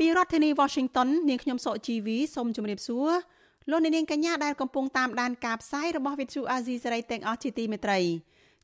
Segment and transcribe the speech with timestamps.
[0.00, 3.10] ពីរដ្ឋធានី Washington នាងខ្ញុំសកជីវីសូមជម្រាបសួរ
[3.70, 8.00] លោកអ្នកនាងកញ្ញាដែលកំពុងតាមដានការផ្សាយរបស់ Vuthu Azizi Serai ទាំងអស់ជាទីមេត្រី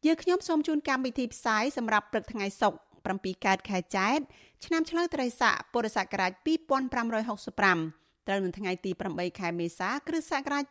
[0.07, 4.19] យើងខ្ញុំសូមជូនកម្មវិធីផ្សាយសម្រាប់ព្រឹកថ្ងៃសុក្រ7កើតខែចែក
[4.65, 6.33] ឆ្នាំឆ្លូវត្រីស័កពុរសករាជ
[7.15, 10.65] 2565ត្រូវនៅថ្ងៃទី8ខែមេសាគ្រិស្តសករាជ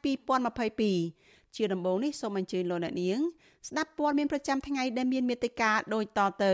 [0.75, 3.19] 2022ជាដំបូងនេះសូមអញ្ជើញលោកអ្នកនាង
[3.67, 6.47] ស្ដាប់ព័ត៌មានប្រចាំថ្ងៃដែលមានមេត្តាដូចតទ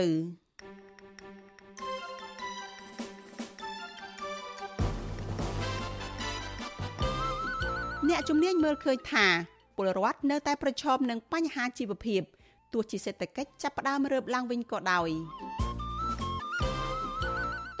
[8.12, 9.26] អ្នកជំនាញមើលឃើញថា
[9.76, 12.22] ពលរដ្ឋនៅតែប្រឈមនឹងបញ្ហាជីវភាព
[12.72, 15.10] ទោះជាសេដ្ឋកិច្ចចាប់ផ្ដើមរើបឡើងវិញក៏ដោយ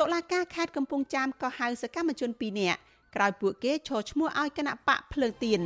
[0.00, 2.78] តុលាការខេត្តកំពង់ចាមក៏ហៅសកម្មជន2នាក់
[3.14, 5.60] ក្រោយពួកគេឈរឈ្មោះឲ្យគណៈបកភ្លើងទៀន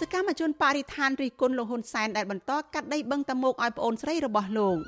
[0.00, 4.78] សកម្មជនបរិស្ថានរិះគន់លោកហ៊ុនសែនដែលបន្តកាត់ដីបឹងតមោកឲ្យប្អូនស្រីរបស់លោក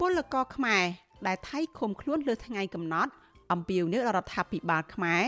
[0.00, 0.84] ពលករខ្មែរ
[1.26, 3.12] ដែលថៃឃុំខ្លួនលើថ្ងៃកំណត់
[3.52, 5.24] អំពាវនាវដល់រដ្ឋាភិបាលខ្មែរ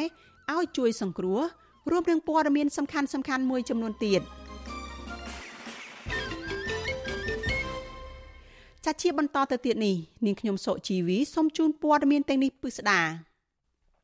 [0.55, 1.41] ឲ្យជួយសង្គ្រោះ
[1.91, 3.01] រួមនឹងព័ត៌មានសំខា
[3.37, 4.23] ន់ៗមួយចំនួនទៀត។
[8.87, 13.01] ចាជាបន្តទៅទៀតនេះនាងខ្ញុំសុជីវីសូមជូនព័ត៌មានទាំងនេះពិស្ដា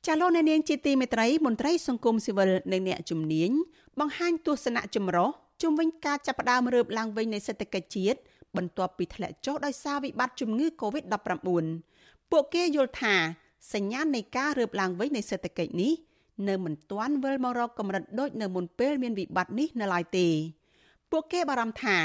[0.06, 3.50] ចាលោកអ្នកនាងជាទីមេត្រីមន្ត្រីសង្គមស៊ីវិលនិងអ្នកជំនាញ
[4.00, 5.28] បង្ហាញទស្សនៈចម្រុះ
[5.62, 8.18] ជុំវិញការចាប់ផ្ដើមរើបឡើងវិញនៃសេដ្ឋកិច្ចជាតិ
[8.56, 11.48] បន្ទាប់ពីធ្លាក់ចុះដោយសារវិបត្តិជំងឺ Covid-19
[12.30, 13.14] ពួកគេយល់ថា
[13.70, 15.92] សញ្ញាណនៃការរើបឡើងវិញនៃសេដ្ឋកិច្ចនេះ
[16.48, 20.28] នៅមិនទាន់វិលមករកកម្រិតដូចនៅមុនពេលមានវិបត្តិនេះនៅឡើយទេ
[21.10, 21.96] ពួកគេបារម្ភថា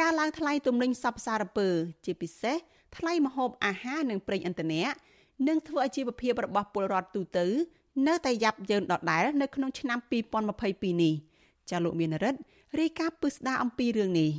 [0.00, 1.68] ការឡើងថ្លៃទំនិញសពសារពើ
[2.04, 2.56] ជាពិសេស
[2.96, 4.84] ថ្លៃម្ហូបអាហារនិងប្រេងឥន្ធនៈ
[5.48, 7.46] នឹងធ្វើឲ្យជីវភាពរបស់ពលរដ្ឋទូទៅ
[8.06, 9.98] នៅតែយ៉ាប់យ៉ឺនដដែលនៅក្នុងឆ្នាំ
[10.50, 11.14] 2022នេះ
[11.70, 12.40] ចាលោកមានរិទ្ធ
[12.80, 14.30] រាយការណ៍ពឹស្ដារអំពីរឿងនេះ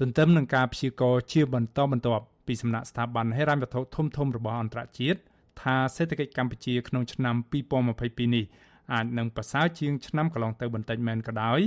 [0.00, 5.20] ទន្ទឹមនឹងការព្យាករណ៍ជាបន្តបន្ទាប់ពីសំណាក់ស្ថាប័នហិរញ្ញវត្ថុធំធំរបស់អន្តរជាតិ
[5.60, 7.36] ថាសេដ្ឋកិច្ចកម្ពុជាក្នុងឆ្នាំ
[7.80, 8.44] 2022នេះ
[8.92, 11.60] អាចនឹងប្រសើរជាងឆ្នាំកន្លងទៅបន្តិចមែនក៏ដោយ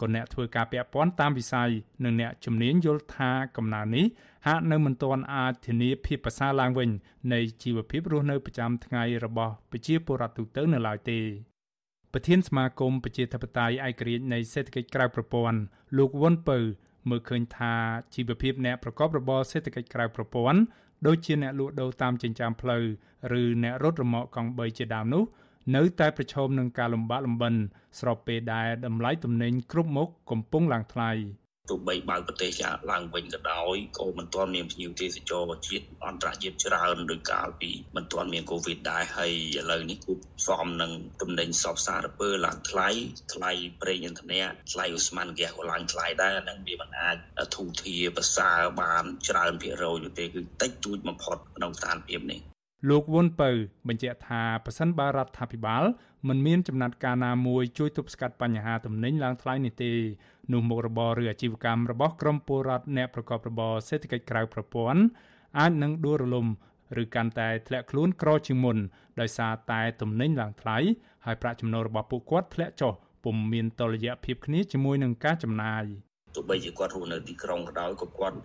[0.00, 1.70] ក៏អ្នកធ្វើការពាក់ព័ន្ធតាមវិស័យ
[2.04, 4.06] និងអ្នកជំនាញយល់ថាកំណើននេះ
[4.46, 6.90] ហាក់នៅមិនទាន់អាចធានាភាពប្រសើរឡើងវិញ
[7.32, 11.18] នៃជីវភាពរស់នៅប្រចាំថ្ងៃរបស់ប្រជាពលរដ្ឋទូទៅនៅឡើយទេ
[12.12, 15.58] ប្រធានសមាគមប្រជាធិបតេយ្យឯករាជ្យនៃសេដ្ឋកិច្ចក្រៅប្រព័ន្ធ
[15.98, 16.58] លោកវុនពៅ
[17.10, 17.74] មើលឃើញថា
[18.14, 20.60] ជីវភាពអ្នកប្រកបរបរសេដ្ឋកិច្ចក្រៅប្រព័ន្ធ
[21.06, 22.84] ដូចជាអ្នកលក់ដូរតាមចិញ្ចើមផ្លូវ
[23.40, 25.24] ឬអ្នករត់រមាក់កង់3ជាដើមនោះ
[25.76, 27.54] នៅតែប្រឈមនឹងការលំបាកលំបិន
[28.00, 31.10] ស្របពេលដែលតម្លៃទំនិញគ្រប់មុខកំពុងឡើងថ្លៃ
[31.68, 32.50] ទោះបីបើកប្រទេស
[32.90, 40.12] ឡើងវិញក៏ដោយក៏មិនទាន់មានភ្ញៀវទេសចរជាតិអន្តរជាតិច្រើនដោយកាលពីមិនទាន់មានកូវីដដែរហើយឥឡូវនេះគូ
[40.46, 42.88] សមនឹងទំនិញសពសារពើឡើងថ្លៃ
[43.34, 43.50] ថ្លៃ
[43.82, 47.16] ប្រេងឥន្ធនៈថ្លៃឧស្ម័នហ្គាសក៏ឡើងថ្លៃដែរហ្នឹងវាមិនអាច
[47.56, 52.40] ធូរធារប្រសើរបានច្រើនភាគរយទេគឺតិចតួចបំផុតក្នុងស្ថានភាពនេះ
[52.90, 53.50] លោកវុនពៅ
[53.88, 55.84] បញ្ជាក់ថាប្រសិនបើរដ្ឋាភិបាល
[56.28, 59.92] មិនមានចំណាត់ការណាមួយជួយទប់ស្កាត់បញ្ហាទំនិញឡើងថ្លៃនេះទេ
[60.52, 65.02] នោះមុខរបរឬអាជីវកម្មរបស់ក្រមពលរដ្ឋអ្នកប្រកបរបរសេដ្ឋកិច្ចក្រៅប្រព័ន្ធ
[65.58, 66.46] អាចនឹងដួលរលំ
[67.02, 68.76] ឬកាន់តែធ្លាក់ខ្លួនក្រជាងមុន
[69.20, 70.78] ដោយសារតែទំនិញឡើងថ្លៃ
[71.24, 72.92] ហើយប្រាក់ចំណូលរបស់ពួកគាត់ធ្លាក់ចុះ
[73.24, 75.84] ពុំមានតុល្យភាពគ្នាជាមួយនឹងការចំណាយ
[76.36, 78.36] ទោះបីជាគាត់រស់នៅទីក្រុងក៏ដោយក៏គាត់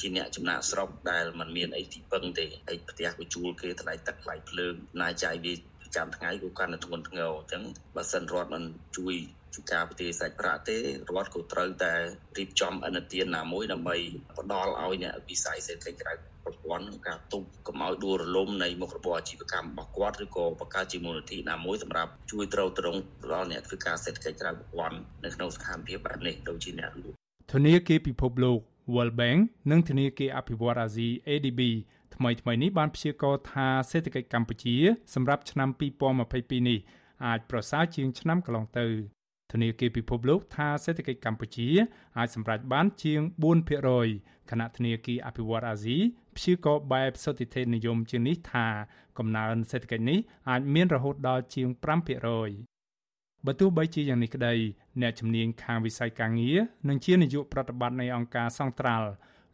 [0.00, 5.54] ជាអ្នកចំណាក់ស្រុកដែលมันមានអីទីពឹងទេហើយផ្ទះក៏ជួលគេថ្លៃទឹកថ្លៃភ្លើងណាយចាយវា
[5.88, 7.62] ប្រចាំថ្ងៃក៏កាន់តែធ្ងន់ធ្ងរអញ្ចឹង
[7.96, 8.62] បើសិនរដ្ឋមិន
[8.96, 9.14] ជួយ
[9.54, 10.80] ជួយការប្រទេសសាច់ប្រាក់ទេរ
[11.22, 11.94] ដ្ឋក៏ត្រូវតែ
[12.38, 13.96] រៀបចំអនុទានណាមួយដើម្បី
[14.38, 16.12] ផ្ដល់ឲ្យអ្នកវិស័យសេដ្ឋកិច្ចក្រៅ
[16.44, 23.00] ប្រព័ន្ធក្នុងការទប់កុំឲ្យដួលរលំនៃមុខរបរអាជីវកម្មរបស់គាត់ឬក៏បង្កើតជាមូលនិធិណាមួយសម្រាប់ជួយទ្រទ្រង់
[23.32, 27.16] ដល់អ្នកធ្វើការសេដ្ឋកិច្ចក្រៅប្រព័ន្ធនៅក្នុងស្ថានភាពបែបនេះដូចជាអ្នកលក់
[27.52, 28.60] ធនាគារពិភពលោក
[28.94, 29.38] World Bank
[29.70, 31.60] និងធនាគារអភិវឌ្ឍន៍អាស៊ី ADB
[32.18, 34.76] ថ្មីថ្មីនេះបានព្យាករណ៍ថាសេដ្ឋកិច្ចកម្ពុជា
[35.14, 35.68] សម្រាប់ឆ្នាំ
[36.18, 36.78] 2022នេះ
[37.26, 38.86] អាចប្រសើរជាងឆ្នាំកន្លងទៅ
[39.52, 41.68] ធនាគារពិភពលោកថាសេដ្ឋកិច្ចកម្ពុជា
[42.18, 43.20] អាចសម្រេចបានជាង
[43.86, 45.96] 4%ខណៈធនាគារអភិវឌ្ឍន៍អាស៊ី
[46.36, 48.66] ព្យាករណ៍បែបសុតិធិនិយមជាងនេះថា
[49.18, 50.18] កំណើនសេដ្ឋកិច្ចនេះ
[50.50, 51.68] អាចមានរហូតដល់ជាង
[52.56, 54.54] 5%បើទោះបីជាយ៉ាងនេះក្តី
[55.00, 59.08] អ្នកជំនាញខាងវិស័យការងារនិងជានាយកប្រតិបត្តិនៃអង្គការសង្ត្រាល់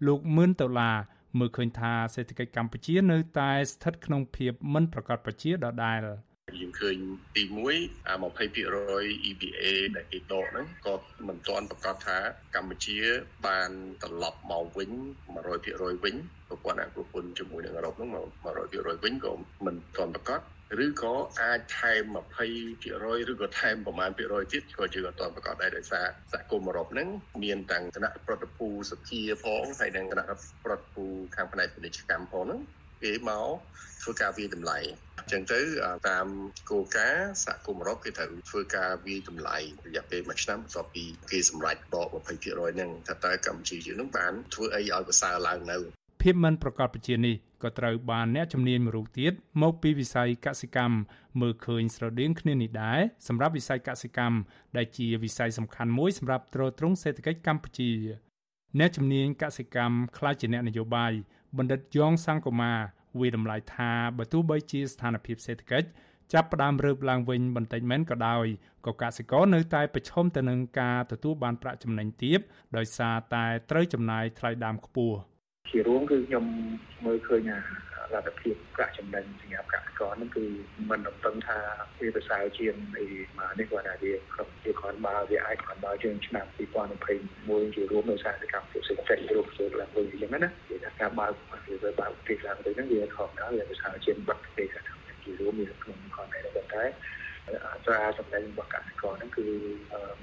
[0.07, 0.97] លោកមឿនដុល្លារ
[1.39, 6.01] មើលឃើញថាសេដ្ឋកិច្ចកម្ពុជានៅតែស្ថិតក្នុងភាពមិនប្រកបប្រជាដដែល
[6.61, 6.97] យើងឃើញ
[7.37, 7.43] ទី
[7.77, 8.15] 1អា
[8.65, 9.65] 20% EBA
[9.97, 10.95] ដែលគេដកហ្នឹងក៏
[11.27, 12.19] មិនទាន់ប្រកាសថា
[12.55, 12.99] កម្ពុជា
[13.47, 13.71] បាន
[14.03, 14.91] ត្រឡប់មកវិញ
[15.49, 16.15] 100%វិញ
[16.49, 18.11] ប្រព័ន្ធអភិពលជាមួយនឹងអឺរ៉ុបហ្នឹង
[18.57, 19.33] 100%វិញក៏
[19.65, 20.41] មិនទាន់ប្រកាស
[20.85, 22.17] ឬក៏អាចថែម
[22.69, 27.09] 20%ឬក៏ថែមប្រមាណភាគរយទៀតក៏យើងអត់ទាន់ប្រកាសដែរដោយសារសហគមន៍អឺរ៉ុបហ្នឹង
[27.45, 30.25] មានតាំងគណៈប្រតិភូសភាផងហើយនិងគណៈ
[30.65, 31.05] ប្រតិភូ
[31.37, 32.61] ខាងផ្នែកពាណិជ្ជកម្មផងហ្នឹង
[33.03, 33.49] គេមក
[34.03, 34.79] ធ្វើការវាតម្លៃ
[35.19, 35.61] អញ្ចឹងទៅ
[36.09, 36.27] តាម
[36.71, 45.79] គោលការណ៍សហគមន៍អឺរ៉ុបគេត្រូវធ្វើការវាតម្លៃរយៈពេល1ឆ្នាំបន្ទាប់ពីគេសម្រេចដក20%ហ្នឹងថាតើកម្ពុជាយើងនឹងបានធ្វើអីឲ្យប្រសើរឡើងនៅ
[46.29, 49.33] ភាពមិនប្រកបប្រជានេះក៏ត្រូវបានអ្នកជំនាញមួយរូបទៀត
[49.63, 50.97] មកពីវិស័យកសិកម្ម
[51.41, 54.39] មើលឃើញស្រដៀងគ្នានេះដែរសម្រាប់វិស័យកសិកម្ម
[54.77, 57.91] ដែលជាវិស័យសំខាន់មួយសម្រាប់ទ្រទ្រង់សេដ្ឋកិច្ចកម្ពុជា
[58.79, 61.13] អ្នកជំនាញកសិកម្មខ្លាចជាអ្នកនយោបាយ
[61.59, 62.73] បណ្ឌិតយ៉ងសង្គមា
[63.21, 65.89] វាតម្លៃថាបើទោះបីជាស្ថានភាពសេដ្ឋកិច្ច
[66.33, 68.47] ចាប់ផ្ដើមរើបឡើងវិញបន្តិចមែនក៏ដោយ
[68.87, 72.39] ក៏កសិករនៅតែប្រឈមទៅនឹងការទទួលបានប្រាក់ចំណេញទាប
[72.77, 75.19] ដោយសារតែត្រូវចំណាយថ្លៃដើមខ្ពស់
[75.71, 76.45] ជារួមគឺខ្ញុំ
[77.05, 77.51] មើលឃើញ
[78.13, 80.45] លទ្ធភាពប្រាក់ចំណេញសម្រាប់កសិករហ្នឹងគឺ
[80.91, 81.59] មិនរំពឹងថា
[82.01, 83.07] វាប្រសើរជាងអី
[83.39, 86.47] មកនេះគាត់ថាវាគ្រប់ជាគ្រាន់បើវាអាចគ្រាន់បើជាងឆ្នាំ
[87.11, 91.33] 2021ជារួមនៅសារកម្មភាពសេដ្ឋកិច្ចរួមចូលឡើងវិញអញ្ចឹងណាវាថាការបើក
[91.85, 94.69] វាបើកទីឡើងទៅហ្នឹងវាខំដល់វាប្រសើរជាងបាត់ប្រទេស
[95.25, 96.85] ជារួមវាក្នុងគាត់តែប៉ុន្តែ
[97.75, 99.47] អត្រាសម្ដែងរបស់កសិករហ្នឹងគឺ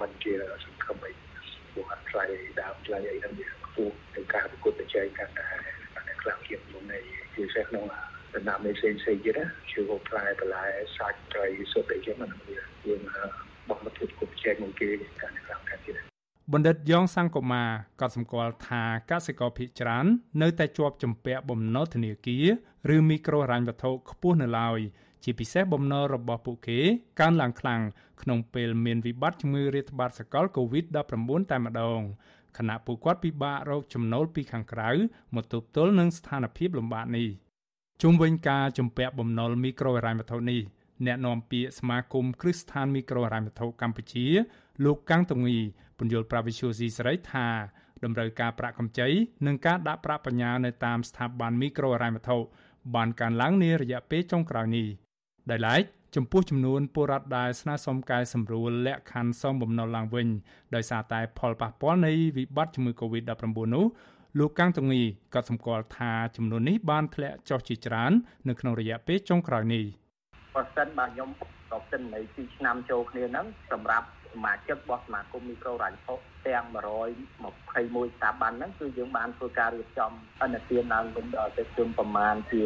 [0.01, 0.33] มันជា
[0.65, 1.11] សង្ឃឹមអី
[1.73, 2.25] ព្រោះថ្លៃ
[2.61, 5.47] ដើមថ្លៃអីហ្នឹងវា ខ្ពស់ទៅការប្រកួតប្រជែងកាន់តែ
[6.21, 7.01] ខ្លាំងជាងមុននេះ
[7.33, 7.85] ជាពិសេសក្នុង
[8.35, 10.65] ដំណាំផ្សេងផ្សេងទៀតណាជាផ្លែបន្លែ
[10.97, 12.57] សាច់ត្រីសុទ្ធអីចឹងហ្នឹងវា
[12.87, 13.01] យើង
[13.69, 14.89] បោះមកធ្វើគុំចែកមួយគេ
[15.21, 15.95] កាន់តែខ្លាំងទៀត
[16.53, 17.63] បណ្ឌិតយ៉ងសង្គមា
[18.01, 20.05] ក៏សម្គាល់ថាកសិករភៀកច្រើន
[20.41, 22.39] នៅតែជាប់ជំពាក់បំណុលធនាគា
[22.89, 24.79] រឬមីក្រូហិរញ្ញវត្ថុខ្ពស់នៅឡើយ
[25.23, 26.79] ជាពិសេសបំណុលរបស់ពួកគេ
[27.19, 27.81] កើនឡើងខ្លាំង
[28.21, 32.01] ក្នុងពេលមានវិបត្តិជំងឺរាតត្បាតសកល COVID-19 តែម្ដង
[32.57, 34.89] ខណៈពួកគាត់ពិបាករកចំណូលពីខាងក្រៅ
[35.35, 37.27] មកទប់ទល់នឹងស្ថានភាពលំបាកនេះ
[38.01, 40.61] ជុំវិញការជំពាក់បំណុលមីក្រូហិរញ្ញវត្ថុនេះ
[41.05, 44.25] អ្នកនាំពាក្យសមាគមគ្រឹះស្ថានមីក្រូហិរញ្ញវត្ថុកម្ពុជា
[44.85, 45.57] លោកកាំងតងី
[45.97, 47.47] ពន្យល់ប្រាវិសុយស៊ីសេរីថា
[48.03, 49.07] តម្រូវការប្រាក់កម្ចី
[49.45, 52.37] និងការដាក់ប្រាក់បញ្ញើនៅតាមស្ថាប័នមីក្រូហិរញ្ញវត្ថុ
[52.95, 54.87] បានកើនឡើងនារយៈពេលចុងក្រោយនេះ
[55.49, 55.83] ដោយឡែក
[56.15, 60.27] ចំពោះចំនួនពលរដ្ឋដែលស្នើសុំកែសម្រួលលក្ខខណ្ឌសងបំណុលឡើងវិញ
[60.75, 63.43] ដោយសារតែផលប៉ះពាល់នៃវិបត្តិជំងឺ Covid-19
[63.75, 63.85] នោះ
[64.39, 65.01] លោកកាំងតងី
[65.33, 68.11] ក៏សម្គាល់ថាចំនួននេះបានធ្លាក់ចុះជាច្រើន
[68.49, 69.85] នៅក្នុងរយៈពេលចុងក្រោយនេះ
[70.55, 76.15] បើសិនបើខ្ញុំប្រកបន័យ2ឆ្នាំចូលគ្នាហ្នឹងសម្រាប់សមាជិករបស់សមាគមមីក្រូរ៉ាញ់ផុ
[76.47, 80.11] ទាំង121ស្ថាប័នហ្នឹងគឺយើងបានធ្វើការរៀបចំ
[80.41, 82.63] អនុទានឡើងវិញដល់ទៅជនប្រមាណជា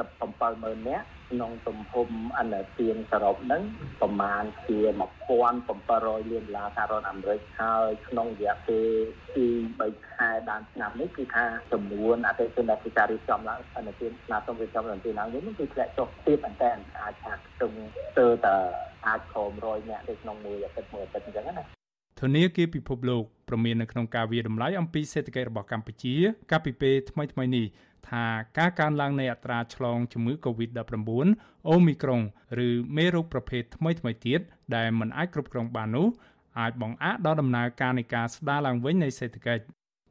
[0.00, 3.62] 370000នាក់ ក្នុងទំហំអនុទានសរុបហ្នឹង
[4.00, 4.78] ប្រមាណជា
[5.50, 8.86] 1700លានដុល្លារសហរដ្ឋអាមេរិកហើយក្នុងរយៈពេល
[9.34, 9.46] ពី
[9.80, 17.78] 3ខែដើមឆ្នាំនេះគឺថាចំនួនអតិថិជនដែលធ្វើការរៀបចំឡើងអនុទានស្នើសុំរៀបចំអនុទានឡើងវិញគឺធ្លាក់ចុះទៀតមែនតើអាចថាខ្ទង់
[18.10, 18.56] ស្ទើរតែ
[19.06, 21.64] អាចក្រោម100នាក់ទៅក្នុងមួយអាទិត្យមួយអាទិត្យអញ្ចឹងណា
[22.20, 26.14] ធនាគារពិភពលោកប្រមាននៅក្នុងការវាតម្លៃអំពីសេដ្ឋកិច្ចរបស់កម្ពុជា
[26.50, 27.66] កាលពីពេលថ្មីៗនេះ
[28.08, 28.24] ថា
[28.58, 31.10] ការកើនឡើងនៃអត្រាឆ្លងជំងឺ Covid-19
[31.68, 32.20] អូមីក្រុង
[32.66, 34.40] ឬមេរោគប្រភេទថ្មីៗទៀត
[34.76, 36.08] ដែលមិនអាចគ្រប់គ្រងបាននោះ
[36.58, 39.62] អាចបង្អាក់ដល់ដំណើរការនៃការស្ដារឡើងវិញនៃសេដ្ឋកិច្ច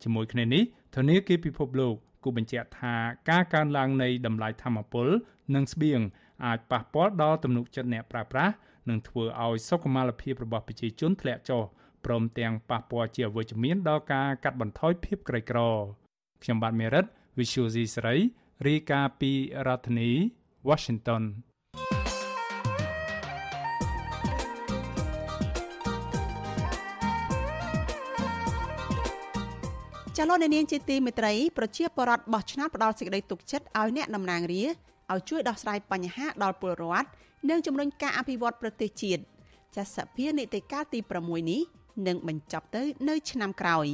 [0.03, 0.63] ជាមួយគ្នានេះ
[0.95, 2.95] ធនាគារពិភពលោកគូបញ្ជាក់ថា
[3.29, 5.07] ការកើនឡើងនៃតម្លៃធម្មពល
[5.55, 6.01] និងស្បៀង
[6.45, 8.53] អាចប៉ះពាល់ដល់ទំនុកចិត្តអ្នកប្រើប្រាស់
[8.89, 11.63] និងធ្វើឲ្យសុខុមាលភាពរបស់ប្រជាជនធ្លាក់ចុះ
[12.05, 15.59] ព្រមទាំងប៉ះពាល់ជាអវិជ្ជមានដល់ការកាត់បន្ថយភាពក្រីក្រ
[16.43, 17.05] ខ្ញុំបាទមេរិត
[17.39, 18.15] Visual C ស្រី
[18.67, 19.31] រាយការណ៍ពី
[19.67, 20.11] រដ្ឋធានី
[20.69, 21.23] Washington
[30.17, 34.63] ចលនានាងជាទីមេត្រី ប្រជាពលរដ្ឋបោះឆ្នោតផ្ដល់សេចក្តីទុកចិត្តឲ្យអ្នកតំណាងរា
[35.13, 37.07] ឲ្យជួយដោះស្រាយបញ្ហាដល់ពលរដ្ឋ
[37.49, 39.21] និងជំរុញការអភិវឌ្ឍប្រទេសជាតិ
[39.75, 41.61] ចាសសភានីតិកាលទី6នេះ
[42.07, 43.87] នឹងបញ្ចប់ទៅនៅឆ្នាំក្រោយ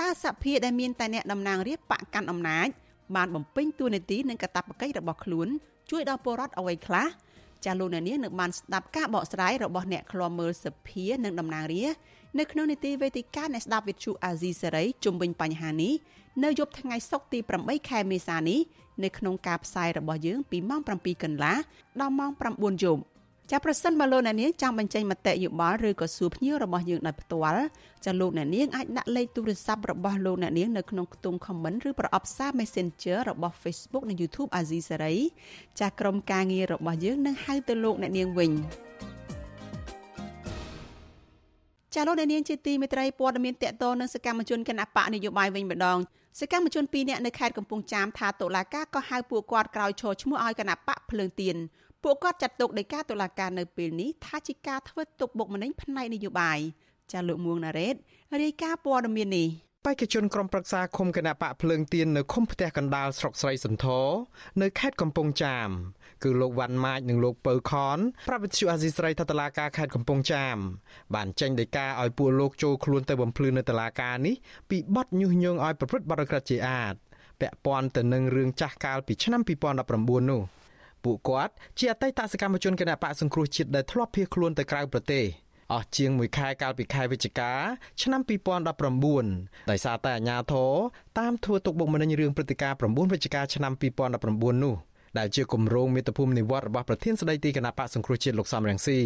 [0.00, 2.68] តើសភាដែលមានតែអ្នកតំណាងរាស្ត្របកកាន់អំណាច
[3.16, 5.48] បានបំពេញតួនាទីនិងកាតព្វកិច្ចរបស់ខ្លួន
[5.90, 7.06] ជួយដល់ពលរដ្ឋអ្វីខ្លះ
[7.64, 11.84] ចាលោកអ្នកនាងនឹងបានស្ដាប់ការបកស្រាយរបស់អ្នកឃ្លាំមើលសភានិងតំណាងរា
[12.38, 15.94] នៅក្នុងនីតិវេទិកាអ្នកស្ដាប់វិទ្យុអាស៊ីសេរីជុំវិញបញ្ហានេះ
[16.44, 18.60] នៅយប់ថ្ងៃសុក្រទី8ខែមេសានេះ
[19.04, 21.56] នៅក្នុងការផ្សាយរបស់យើងពីម៉ោង7កន្លះ
[22.00, 23.02] ដល់ម៉ោង9យប់
[23.50, 27.64] ចាប្រសិនបើលោកអ្នកនាងចង់បញ្ចេញមតិយោបល់ឬក៏សួរភ្ញៀវរបស់យើងដោយផ្ទាល់
[28.04, 35.18] ចាលោកអ្នកនាងអាចដាក់លេខទូរស័ព្ទរបស់លោកអ្នកនាងនៅក្នុងខ្ទង់ comment ឬប្រអប់សារ Messenger របស់ Facebook និង YouTube Azizi Saray
[35.80, 38.50] ចាក្រុមការងាររបស់យើងនឹងហៅទៅលោកអ្នកនាងវិញ
[41.94, 45.98] ចាលោកអ្នកនាងជាទីមេត្រីព័ត៌មានតកតនឹងសកម្មជនគណបកនយោបាយវិញម្ដង
[46.40, 51.56] សកម្មជន2នាក់នៅខេត្តកំពង់ចាមថាតុលាការក៏ហៅពួកគាត់ក្រោយឈរឈ្មោះឲ្យគណបកភ្លើងទៀន
[52.08, 56.58] ពួកគាត់ចាត់ទុកដោយការតុលាការនៅពេលនេះថាជាការធ្វើទុកបុកម្នេញផ្នែកនយោបាយ
[57.12, 57.94] ចាលោកមួងណារ៉េត
[58.42, 59.48] រាយការណ៍ព័ត៌មាននេះ
[59.84, 64.06] បេក្ខជនក្រុមប្រឹក្សាឃុំគណៈបកភ្លើងទៀននៅឃុំផ្ទះកណ្ដាលស្រុកស្រីសន្ធរ
[64.62, 65.68] នៅខេត្តកំពង់ចាម
[66.24, 67.98] គឺលោកវ៉ាន់ម៉ាចនិងលោកពៅខន
[68.28, 70.56] ប្រាប់វិទ្យុអាស៊ីស្រីថាតឡាការខេត្តកំពង់ចាម
[71.14, 74.34] បានចេញដីកាឲ្យពួកលោកចូលខ្លួនទៅបំភ្លឺនៅតឡាការនេះ
[74.70, 76.94] ពីបទញុះញង់ឲ្យប្រព្រឹត្តបទក្រិតជាអាត
[77.40, 79.42] ពាក់ព័ន្ធទៅនឹងរឿងចាស់កាលពីឆ្នាំ
[79.86, 80.42] 2019នោះ
[81.06, 85.24] ពួកគាត់ជាអតីតសកម្មជនគណបកសង្គ្រោះជាតិដែលធ្លាប់ភៀសខ្លួនទៅក្រៅប្រទេស
[85.72, 87.52] អស់ជាង1ខែកាលពីខែវិច្ឆិកា
[88.02, 88.20] ឆ្នាំ
[88.96, 90.72] 2019ដោយសារតែអាជ្ញាធរ
[91.18, 93.72] តាមធ្វើទុកបុកម្នេញរឿងព្រឹត្តិការណ៍9វិច្ឆិកាឆ្នាំ
[94.18, 94.74] 2019នោះ
[95.18, 98.98] ដែលជាគម្រោងមេត្តាភូមិនិវត្តរបស់ប្រធានស្ដីទីគណៈបកសង្គ្រោះជាតិលោកសំរងស៊ី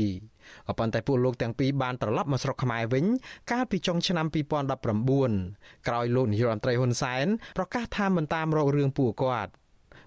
[0.66, 3.04] ក៏ប៉ុន្តែពួកលោកទាំងពីរបានត្រឡប់មកស្រុកខ្មែរវិញ
[3.50, 7.26] កាលពីចុងឆ្នាំ2019ក្រោយលោកនាយករដ្ឋមន្ត្រីហ៊ុនសែន
[7.58, 9.52] ប្រកាសថាមិនតាមរករឿងពួកគាត់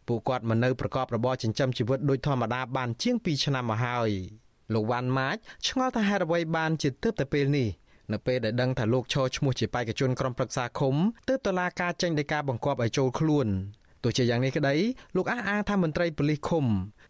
[0.07, 4.12] ពួកគាត់មកនៅប្រកបរបរចិញ្ចឹមជីវិតដូចធម្មតាបានជាង2ឆ្នាំមកហើយ
[4.74, 7.69] លោកវ៉ាន់ម៉ាចឆ្ងល់ថាហេតុអ្វីបានជាទើបតែពេលនេះ
[8.12, 10.95] នៅពេលដែលដឹងថាលោកឈរឈ្មោះជាបេក្ខជនក្រុមប្រឹក្សាឃុំ
[11.29, 13.48] ទើបតឡាការចេញដីកាបង្គាប់ឲ្យចូលខ្លួន
[14.03, 14.75] ទោះជាយ៉ាងនេះក្តី
[15.15, 16.65] លោកអះអាងថាមន្ត្រីប៉ូលីសឃុំ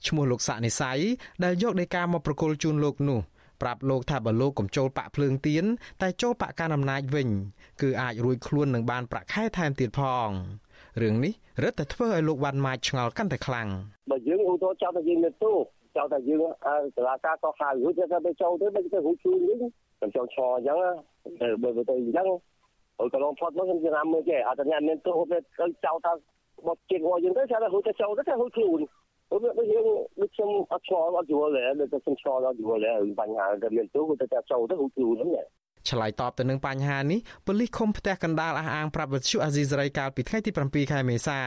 [0.08, 1.00] ឈ្មោះលោកសាក់និស័យ
[1.44, 3.20] ដែលយកដីកាមកប្រគល់ជូនលោកនោះ
[3.62, 5.64] ប្រាប់លោកថាបើលោកកំចូលបាក់ភ្លើងទៀន
[6.02, 7.30] តែចូលបាក់កាន់អំណាចវិញ
[7.82, 10.30] គឺអាចរួចខ្លួននឹងបានប្រាក់ខែថែមទៀតផង
[11.02, 11.34] រឿងនេះ
[11.64, 13.68] រឹតតែធ្វើឲ្យលោកវ៉ាន់ម៉ាចឆ្ងល់កាន់តែខ្លាំង
[14.12, 15.54] បើយើងឧទាហរណ៍ចោលតែយើងមានទូ
[15.98, 16.40] ចោលតែយើង
[16.98, 19.60] តឡាការក៏ហៅរួចទៅទៅចូលទៅមិនទៅរួចខ្លួនវិញ
[20.00, 20.78] ខ្ញុំចង់ឈរអញ្ចឹង
[21.42, 22.28] ទៅបើទៅអញ្ចឹង
[23.00, 25.38] អូកន្លងផុតមកខ្ញុំចាំមើលចេះអត់តែមានទូទៅ
[25.86, 26.12] ចោលថា
[26.68, 28.80] បត់ជិះរបស់យើងទៅថារួចទៅចូលទៅថារួចខ្លួន
[29.32, 29.86] អូដូចយើង
[30.20, 35.48] ដូចខ្ញុំអត់ឆ្លងអត់យល់ទេដូចខ្ញុំឆ្លងអត់យល់ទេបញ្ហាដែលមានទូទៅតែចូលទៅរួចខ្លួនហ្នឹង
[35.90, 41.40] ឆ្លើយតបទៅនឹងបញ្ហានេះប៉ូលីសឃុំផ្ទះកណ្ដាលអះអាងប្រាប់វិទ្យុអាស៊ីសេរីកាលពីថ្ងៃទី7ខែមេសា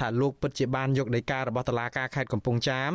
[0.00, 2.92] ថាលោកពិតជាបានយកដីការបស់តុលាការខេត្តកំពង់ចាម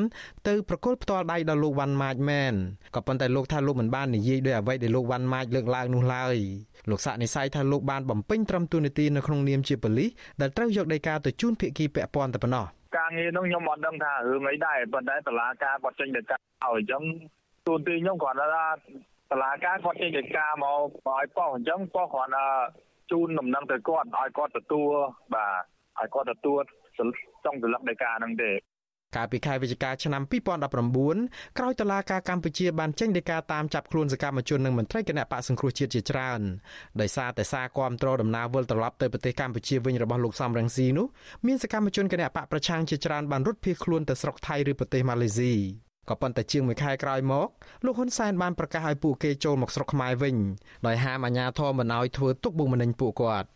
[0.47, 2.53] ទៅប្រគល់ផ្ទាល់ដៃដល់លោកវ៉ាន់ម៉ាចមែន
[2.95, 6.35] ក៏ប៉ុន្តែលោកថាលោកមិនបាននិយាយដោយអ្វីដែលលោកវ៉ាន់ម៉ាចលើកឡើងនោះឡើយ
[6.89, 10.09] លោកសាក់និស័យថាលោកបានបំពេញត្រឹមទូនាទីនៅក្នុងនាមជាប៉ូលីស
[10.41, 12.65] ដែលត្រូវយកដីកាទៅជូនភាគីពាក់ព័ន្ធតែប៉ុណ្ណោះ
[12.97, 17.03] ការងារនោះខ្ញុំអត់ដឹងថារឿងអីដែរប៉ុន្តែតឡាការគាត់ចេញដីកាឲ្យអញ្ចឹង
[17.67, 18.65] ទូនទីខ្ញុំគាត់ថា
[19.35, 22.47] តឡាការគាត់ចេញដីកាមកឲ្យប៉ោះអញ្ចឹងប៉ោះគ្រាន់តែ
[23.11, 24.91] ជូនដំណឹងទៅគាត់ឲ្យគាត់ទទួល
[25.33, 26.61] បាទឲ្យគាត់ទទួល
[26.97, 28.51] ចង់ទម្លាក់ដីកាហ្នឹងទេ
[29.15, 30.23] កាលពីខែវិច្ឆិកាឆ្នាំ
[30.89, 36.41] 2019ក្រោយតឡាការកម្ពុជាបានចេញដីកាតាមចាប់ខ្លួនសកម្មជននិងមន្ត្រីគណៈបកសង្គ្រោះជាតិជាច្រើន
[37.01, 41.07] ដោយសារតែសារគាំទ្រដំណើរវិលត្រឡប់ទៅប្រទេសកម្ពុជាវិញរបស់លោកសំរងស៊ីនោះ
[41.47, 45.53] មានសកម្មជនគណៈបកប្រឆាំងជាច្រើនបានរត់ភៀសខ្លួនទៅស្រុកថៃឬប្រទេសម៉ាឡេស៊ី
[46.09, 47.47] ក៏ប៉ុន្តែជាងមួយខែក្រោយមក
[47.85, 50.35] លោកហ៊ុនសែនបានប្រកាសឲ្យពួកគេចូលមកស្រុកខ្មែរវិញ
[50.85, 53.47] ដោយហាមអាជ្ញាធរមិនឲ្យធ្វើទុកបុកម្នេញពួកគាត់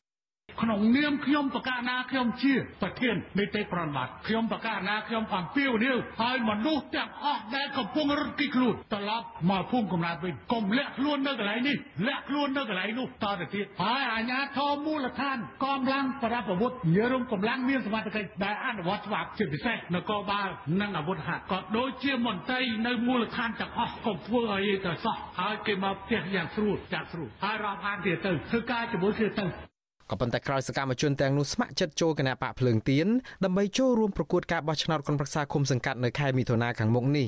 [0.62, 20.48] ក្នុងនាមខ្ញុំប្រកាសណាខ្ញុំជាប្រធាននីតិប្រណបត្តិខ្ញុំប្រកាសណាខ្ញុំអំពាវនាវឲ្យមនុស្សទាំងអស់ដែលកំពុងរត់គេខ្លួនត្រឡប់មកភូមិកំណើតវិញកុំលាក់ខ្លួននៅកន្លែងនេះលាក់ខ្លួននៅកន្លែងនោះតទៅទៀតហើយអាជ្ញាធរមូលដ្ឋានកំឡាំងប្រដាប់អាវុធញើរំកម្លាំងមានសមត្ថកិច្ចដែលអនុវត្តច្បាប់ជាពិសេសនគរបាល
[20.82, 29.69] និងអាវុធហត្ថក៏ដូចជាមន្ត្រីនៅមូលដ្ឋានទាំងអស់កុំធ្វើឲ្យទៅសោះហើយគេមកផ្ទះយ៉ាងស្រួលចាក់ស្រួលហើយរាប់អានទៀតទៅធ្វើការជាមួយគ្នាទៅ
[30.10, 33.08] ក៏ប៉ុន្តែក្រោយសកម្មជនទាំងនោះស្ម័គ្រចិត្តចូលគណៈបកភ្លើងទៀន
[33.44, 37.28] ដើម្បីចូលរួមប្រកួតការបោះឆ្នោតក្រុមប្រឹក្សាឃុំសង្កាត់នៅខែមិថុនាខាងមុខនេះ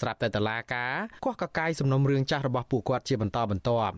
[0.00, 0.92] ស្រាប់តែតឡាការ
[1.24, 3.96] កោះកកាយសំណុំរឿងចាស់របស់ពួកគាត់ជាបន្តបន្ទាប់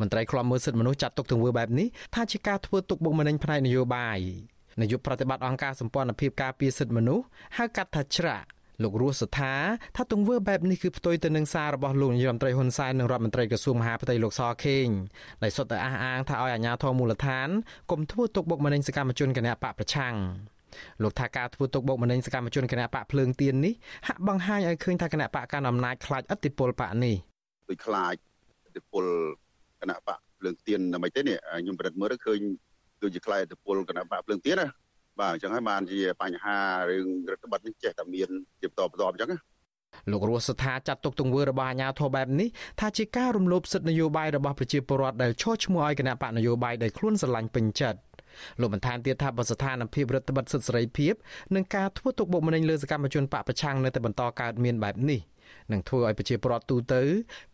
[0.00, 4.18] មន្ត្រីខ្លំមើលសិទ្ធិមនុស្សចាត់ទុកទង្វើបែបនេះថាជាការធ្វើទុកបុកម្នេញផ្នែកនយោបាយ
[4.80, 7.24] នាយកប្រតិបត្តិអង្គការសម្ព័ន្ធភាពការពារសិទ្ធិមនុស្ស
[7.58, 8.46] ហៅកាត់ថាច្រាក់
[8.82, 9.54] លោករស់សថា
[9.96, 14.86] ថាទង្វើបែបនេះគឺផ្ទុយទៅនឹងសាររបស់លោកនាយរដ្ឋមន្ត្រីហ៊ុនសែននិងរដ្ឋមន្ត្រីក្រសួងមហាផ្ទៃលោកសខេង
[15.42, 17.48] ដែលសុទ្ធតែអះអាងថាឲ្យអាជ្ញាធរមូលដ្ឋាន
[17.90, 20.14] កុំធ្វើទុកបុកម្នេញសកម្មជនគណបកប្រឆាំង
[21.02, 23.74] លោកថាការធ្វើទុកបុកម្នេញសកម្មជនគណបកភ្លើងទៀននេះ
[24.08, 27.14] ហាក់បង្ហាញឲ្យឃើញថាគណបកកាន់អំណាចខ្លាចអធិបុលបកនេះ
[27.68, 28.14] ដូចខ្លាច
[28.66, 29.04] អធិបុល
[29.80, 32.40] គណបកភ្លើងទៀនតែមិនទេនេះខ្ញុំប្រឌិតមើលឃើញ
[33.00, 34.66] គឺជាខ្លាចអធិបុលគណបកភ្លើងទៀនណា
[35.20, 36.58] បាទអញ្ចឹងហើយបានជាបញ្ហា
[36.90, 38.28] រឿងរដ្ឋបတ်នេះចេះតែមាន
[38.60, 39.38] ជាបន្តបន្ទាប់អញ្ចឹងណា
[40.10, 42.48] លោករស់ស្ថាចាត់ទុកទង្វើរបស់អាជ្ញាធរបែបនេះ
[42.80, 48.00] ថាជាការរំលោភសិទ្ធិនយោបាយរបស់ប្រជាពលរដ្ឋដែលឈរឈ្មោះឲ្យគណៈបកនយោបាយដែលខ្លួនស្រឡាញ់ពេញចិត្ត
[48.60, 51.14] លោកបន្ថែមទៀតថាបើស្ថានភាពរដ្ឋបတ်សិទ្ធិសេរីភាព
[51.54, 55.20] និងការធ្វើទុកបុកម្នេញលើសកម្មជនបកប្រឆាំងនៅតែបន្តកើតមានបែបនេះ
[55.72, 57.02] នឹងធ្វើឲ្យប្រជាពលរដ្ឋទូទៅ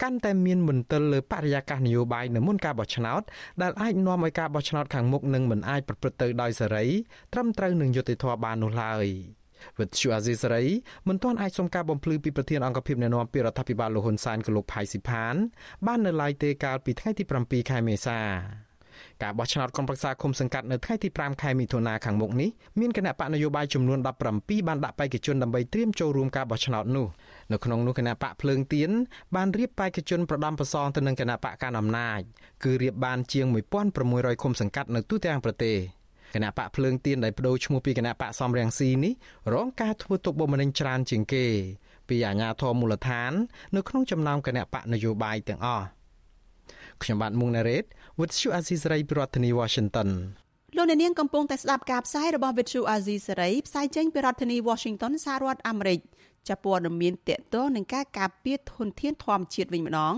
[0.02, 3.22] កាន់តែមានមន្ទិលលើបរិយាកាសនយោបាយនៅមុនការបោះឆ្នោត
[3.62, 6.86] ដែលអាចនាំឲ្យការបោះឆ្នោតខាងមុខនឹងមិនអាចប្រព្រឹត្តទៅដោយសេរី
[7.32, 9.06] ត្រឹមត្រូវនឹងយុត្តិធម៌បាននោះឡើយ
[9.78, 10.64] វិទ្យុអាស៊ីសេរី
[11.08, 15.34] មិនទាន់អាចសុំការបំភ្លឺពីប្រធានអង្គភិបអ្នកណែនាំពីរដ្ឋាភិបាលលោកហ៊ុនសែនគឺលោកផៃស៊ីផាន
[15.86, 18.20] បាននៅឡើយទេកាលពីថ្ងៃទី7ខែមេសា
[19.22, 22.50] ការបោះឆ្នោតក្រុមប្រឹក្សាគុំសង្កាត់នៅថ្ងៃទី5ខែមិថុនាខាងមុខនេះ
[22.80, 23.98] មានគណៈបកនយោបាយចំនួន
[24.32, 27.06] 17បានដាក់បេក្ខជនដើម្បីត្រៀមចូលរួមការបោះឆ្នោតនោះ
[27.52, 28.90] នៅក្នុងនោះគណៈបកភ្លើងទៀន
[29.36, 32.20] បានរៀបបេក្ខជនប្រដំប្រសងទៅនឹងគណៈបកកណ្ដាលអំណាច
[32.64, 33.46] គឺរៀបបានជាង
[33.94, 35.76] 1600ឃុំសង្កាត់នៅទូទាំងប្រទេស
[36.34, 39.12] គណៈបកភ្លើងទៀនដែលបដូរឈ្មោះពីគណៈបកសំរៀងស៊ីនេះ
[39.54, 41.46] រងការធ្វើទុកបុកម្នេញច្រើនជាងគេ
[42.08, 43.32] ពីអាជ្ញាធរមូលដ្ឋាន
[43.76, 45.86] នៅក្នុងចំណោមគណៈបកនយោបាយទាំងអស់
[47.04, 47.84] ខ្ញុំបាទមុងណារ៉េត
[48.18, 50.08] With you Azizi ពីរដ្ឋធានី Washington
[50.76, 56.00] លោកអ្នកនាងកំពុងតែស្ដាប់ការផ្សាយរបស់ Vithu Azizi សេរីផ្សាយចេញពីរដ្ឋធានី Washington សហរដ្ឋអាមេរិក
[56.48, 60.16] ចាប់ព័ត៌មានតកតងនឹងការការពារធនធានធម្មជាតិវិញម្ដង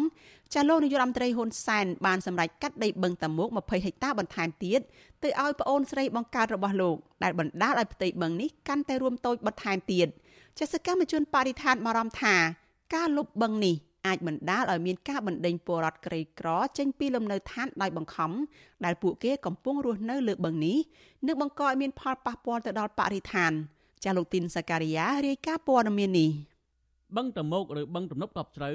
[0.54, 4.80] ចាលោកនាយករដ្ឋមន្ត្រីហ៊ុនសែនបានសម្រេចកាត់ដីបឹងតាមុក20ហិកតាបន្ថែមទៀត
[5.22, 10.08] ទៅឲ្យប្អូនស្រីបង្កើតរបស់លោកដែលបណ្ដាលឲ្យផ្ទៃបឹងនេះកាន់តែរួមតូចបន្ថែមទៀត
[10.58, 12.34] ចាសកម្មជនបរិស្ថានបារម្ភថា
[12.94, 13.76] ការលុបបឹងនេះ
[14.06, 18.30] អាចបណ្ដាលឲ្យមានការបណ្ដេញពលរដ្ឋក្រីក្រចេញពីលំនៅឋានដោយបង្ខំ
[18.84, 20.78] ដែលពួកគេកំពុងរស់នៅលើបឹងនេះ
[21.26, 23.52] និងបង្កឲ្យមានផលប៉ះពាល់ទៅដល់បរិស្ថាន
[24.04, 26.30] ចាលោកទីនសាការីយ៉ារាយការណ៍ព័ត៌មាននេះ
[27.16, 28.70] បឹងតមោកឬបឹងទំនប់កប់ជ្រៅ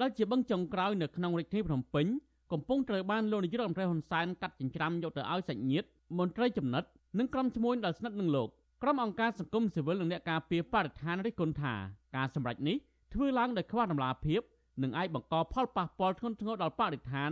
[0.00, 2.06] ដែលជាបឹងចុងក្រោយនៅក្នុងរាជធានីភ្នំពេញ
[2.52, 5.86] កំពុងត្រូវបានលោកនាយករដ្ឋមន្ត្រីហ៊ុនសែនកាត់ចិញ្ច្រាំយកទៅឲ្យសាច់ញាតិ
[6.18, 6.84] មន្ត្រីចំណិត
[7.18, 8.48] និងក្រុមឈ្មួញដែលស្និទ្ធនឹងលោក
[8.82, 11.74] ក្រុមអង្គការសង្គមស៊ីវិលនិងអ្នកការពារបរិស្ថានរិះគន់ថា
[12.16, 12.76] ការសម្រេចនេះ
[13.14, 14.40] ធ្វើឡើងដោយខ្វះដំណាភាព
[14.82, 17.30] និងអាចបង្កផលប៉ះពាល់ធ្ងន់ធ្ងរដល់បរិស្ថាន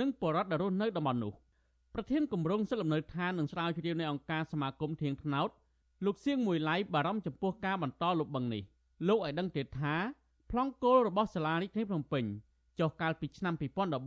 [0.00, 1.32] និងពលរដ្ឋដែលរស់នៅតំបន់នោះ
[1.94, 5.48] ប្រធានគម្រោងសិទ្ធិលំនៅឋាននិងស្រាវជ្រាវនៃអង្គការសមាគមធៀងថ្នោត
[6.04, 8.62] លោកសៀងមួយឡៃបារម្ភចំពោះការបន្តលុបបង្នេះ
[9.08, 9.94] លោកឲ្យដឹងទៀតថា
[10.50, 12.24] ប្លង់គោលរបស់សាលារាជធានីភ្នំពេញ
[12.78, 13.54] ចុះកាលពីឆ្នាំ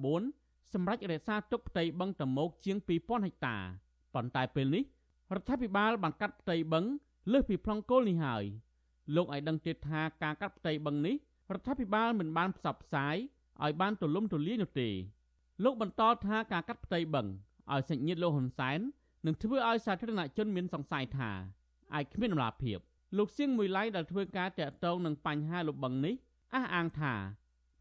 [0.10, 3.58] 2014សម្រាប់រក្សាទុកផ្ទៃបឹងតមោកជាង2000ហិកតា
[4.14, 4.84] ប៉ុន្តែពេលនេះ
[5.36, 6.86] រដ្ឋាភិបាលបានកាត់ផ្ទៃបឹង
[7.32, 8.44] លើសពីប្លង់គោលនេះហើយ
[9.16, 11.16] លោកឲ្យដឹងទៀតថាការកាត់ផ្ទៃបឹងនេះ
[11.54, 13.16] រដ្ឋាភិបាលមិនបានផ្សព្វផ្សាយ
[13.64, 14.90] ឲ្យបានទូលំទូលាយនោះទេ
[15.64, 17.28] លោកបន្តថាការកាត់ផ្ទៃបឹង
[17.72, 18.80] ឲ្យសាច់ញាតិលោកហ៊ុនសែន
[19.26, 21.32] នឹងធ្វើឲ្យសាធារណជនមានសង្ស័យថា
[21.94, 22.78] អាចគ្មានដំណាភាព
[23.18, 26.16] លោកសៀងមួយឡៃដែលធ្វើការតាក់ទងនឹងបញ្ហាលុបបឹងនេះ
[26.54, 27.14] អះអាងថា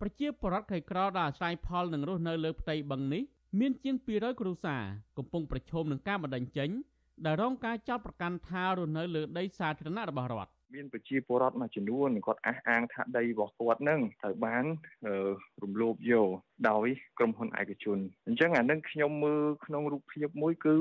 [0.00, 3.22] ប្រជាពលរដ្ឋក្រីក្រដែលអាស្រ័យផលនឹងរស់នៅលើផ្ទៃបឹងនេះ
[3.60, 4.82] មានជាង200គ្រួសារ
[5.18, 6.70] កំពុងប្រឈមនឹងការបណ្តេញចេញ
[7.24, 14.64] ដែលរងការចោទប្រកាន់ថារស់នៅលើដីសាធារណៈរបស់រដ្ឋ មានប្រជាពលរដ្ឋមួយចំនួនគាត់អះអាងថាដីរបស់គាត់នឹងត្រូវបាន
[15.62, 16.28] រំលោភយក
[16.70, 20.76] ដោយក្រុមហ៊ុនឯកជនអញ្ចឹងអានឹងខ្ញុំមើលក្នុងរូបភាពមួយគឺ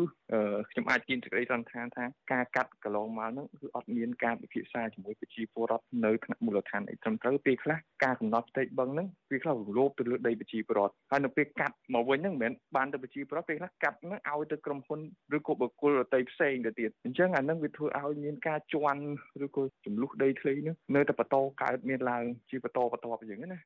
[0.72, 15.00] ខ្ញុំអាចទាញសេចក្តីសន្និដ្ឋានថាការកាត់កន្លងមកហ្នឹងគឺអត់មានការពិភាក្សាជាមួយប្រជាពលរដ្ឋនៅថ្នាក់មូលដ្ឋានអីត្រឹមត្រូវពេលខ្លះការកំណត់ផ្ទៃបឹងហ្នឹងពេលខ្លះរំលោភទៅលើដីប្រជាពលរដ្ឋហើយនៅពេលកាត់មកវិញហ្នឹងមិនមែនបានទៅប្រជាពលរដ្ឋពេលខ្លះកាត់ហ្នឹងឲ្យទៅក្រុមហ៊ុន
[15.38, 19.04] ឬក៏បុគ្គលដទៃផ្សេងទៅទៀតអញ្ចឹងអានឹងវាធ្វើឲ្យមានការជន់
[19.46, 23.60] ឬក៏ចំនួនដីធ្លីហ្នឹងនៅតែបន្តកើតមានឡើងជាបន្តបន្តទៅយ៉ាងណា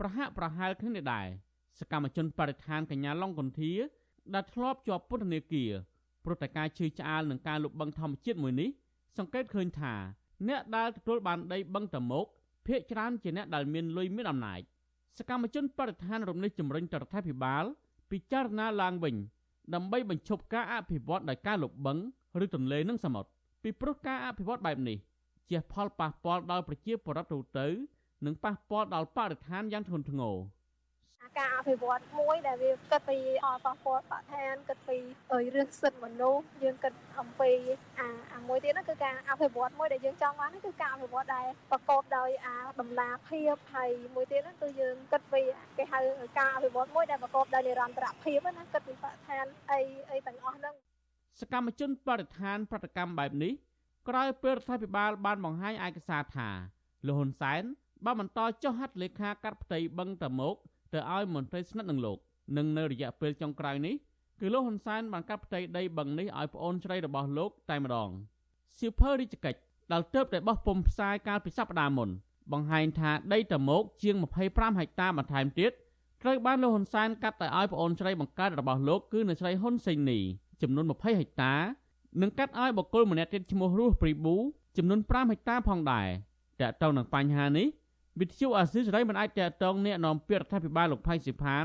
[0.00, 1.26] ប្រហាក់ប្រហែលគ្នាដែរ
[1.78, 3.72] សកម្មជនបរិស្ថានកញ្ញាឡុងកន្ធា
[4.34, 5.72] ដែលធ្លាប់ជាប់ពន្ធនាគារ
[6.24, 8.68] ព្រោះតែការជឿឆ្អាលនឹងការលុបបឹងធម្មជាតិមួយនេះ
[9.18, 9.94] សង្កេតឃើញថា
[10.48, 12.26] អ្នកដែលទទួលបានដីបឹងតមោក
[12.66, 14.60] ភ ieck ច្រើនជាអ្នកដែលមានលុយមានអំណាច
[15.18, 17.64] សកម្មជនបរិស្ថានរំនេះជំរុញទៅរដ្ឋាភិបាល
[18.10, 19.16] ពិចារណាឡើងវិញ
[19.74, 21.98] ដើម្បីបញ្ឈប់ការអភិវឌ្ឍដោយការលុបបឹង
[22.44, 23.30] ឬទន្លេនិងសមុទ្រ
[23.62, 24.98] ពីព្រោះការអភិវឌ្ឍបែបនេះ
[25.50, 27.66] ជះផលប៉ះពាល់ដល់ប្រជាពលរដ្ឋទូទៅ
[28.26, 30.36] និងប៉ះពាល់ដល់បរិស្ថានយ៉ាងធ្ងន់ធ្ងរ។
[31.38, 34.96] ការអភិវឌ្ឍមួយដែលវាគិតពីផលប៉ះពាល់បរិស្ថានគិតពី
[35.54, 37.50] រឿងសិទ្ធិមនុស្សយើងគិតអំពី
[37.98, 45.40] អាអាមួយទៀតហ្នឹងគឺការអភិវឌ្ឍមួយដែលយើងចង់បានគឺការអភិវឌ្ឍដែលប្រកបដោយអាដំណាភាពហើយមួយទៀតហ្នឹងគឺយើងគិតពី
[45.76, 46.00] គេហៅ
[46.38, 49.80] ការអភិវឌ្ឍមួយដែលប្រកបដោយនិរន្តរភាពណាគិតពីបរិស្ថានអី
[50.10, 50.74] អីទាំងអស់ហ្នឹង
[51.40, 53.52] សកម្មជនបរិស្ថានប្រតិកម្មបែបនេះ
[54.08, 56.48] ក្រោយពេលរដ្ឋាភិបាលបានបង្ហាញឯកសារថា
[57.06, 57.62] លោកហ៊ុនសែន
[58.04, 60.56] បានបន្តចុះហត្ថលេខាកាត់ផ្ទៃបឹងតមោក
[60.92, 62.18] ទៅឲ្យមន្ត្រីស្និទ្ធនឹងលោក
[62.56, 63.94] និងនៅរយៈពេលចុងក្រោយនេះ
[64.40, 68.10] គឺលោកហ៊ុនសែនបានកាត់ផ្ទៃដីបឹងនេះឲ្យប្អូនស្រីរបស់លោកតែម្ដង
[68.78, 69.60] សៀវភៅរាជកិច្ច
[69.92, 72.10] ដែលទើបតែបោះពុំផ្សាយកាលពីសប្តាហ៍មុន
[72.52, 74.14] បង្ហាញថាដីតមោកជាង
[74.48, 75.72] 25ហិកតាបន្ថែមទៀត
[76.22, 80.18] ត្រូវបានលោកហ៊ុនសែនកាត់ទៅឲ្យប្អូនស្រីបង្កើតរបស់លោកគឺនៅស្រីហ៊ុនសេងនី
[80.62, 81.54] ចំនួន20ហិកតា
[82.20, 84.36] និងកាត់ឲ្យបុគ្គលម្នាក់ទៀតឈ្មោះរស់ព្រីប៊ូ
[84.76, 86.08] ចំនួន5ហិកតាផងដែរ
[86.60, 87.66] តើតើនឹងបញ្ហានេះ
[88.20, 91.64] វិទ្យុអាស៊ីសេរីមិនអាចតតងអ្នកនាំពាក្យរដ្ឋាភិបាលលោកផៃស៊ីផាន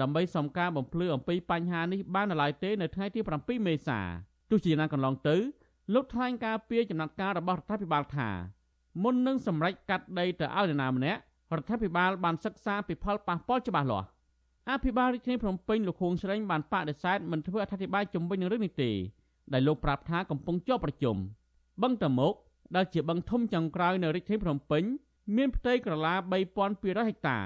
[0.00, 4.00] ដើម្បីសុំការបំភ្លឺអំពីបញ្ហានេះបាននៅឡើយទេនៅថ្ងៃទី7មេសា
[4.50, 5.36] ទោះជាយ៉ាងណាកន្លងទៅ
[5.94, 8.30] លោកថ្លែងការពីចំណាត់ការរបស់រដ្ឋាភិបាលថា
[9.02, 14.08] មុននឹងសម្រេចកាត់ដីទៅឲ្យនរណាម្នាក់ររដ្ឋាភិបាលបានសិក្សាពីផលប៉ះពាល់ច្បាស់លាស់
[14.70, 18.90] អភិបាលរាជធានីភ្នំពេញលោកខួងស្រេងបានបដិសេធមិនធ្វើអធិប្បាយជំវិញនឹងរឿងនេះទេ
[19.52, 21.16] ដែលលោកប្រាប់ថាកំពុងជាប់ប្រជុំ
[21.82, 22.34] បឹងតមុក
[22.76, 24.84] ដែលជាបឹងធំចុងក្រោយនៅរាជធានីភ្នំពេញ
[25.36, 26.14] មានផ្ទៃក្រឡា
[26.62, 27.38] 3200ហិកតា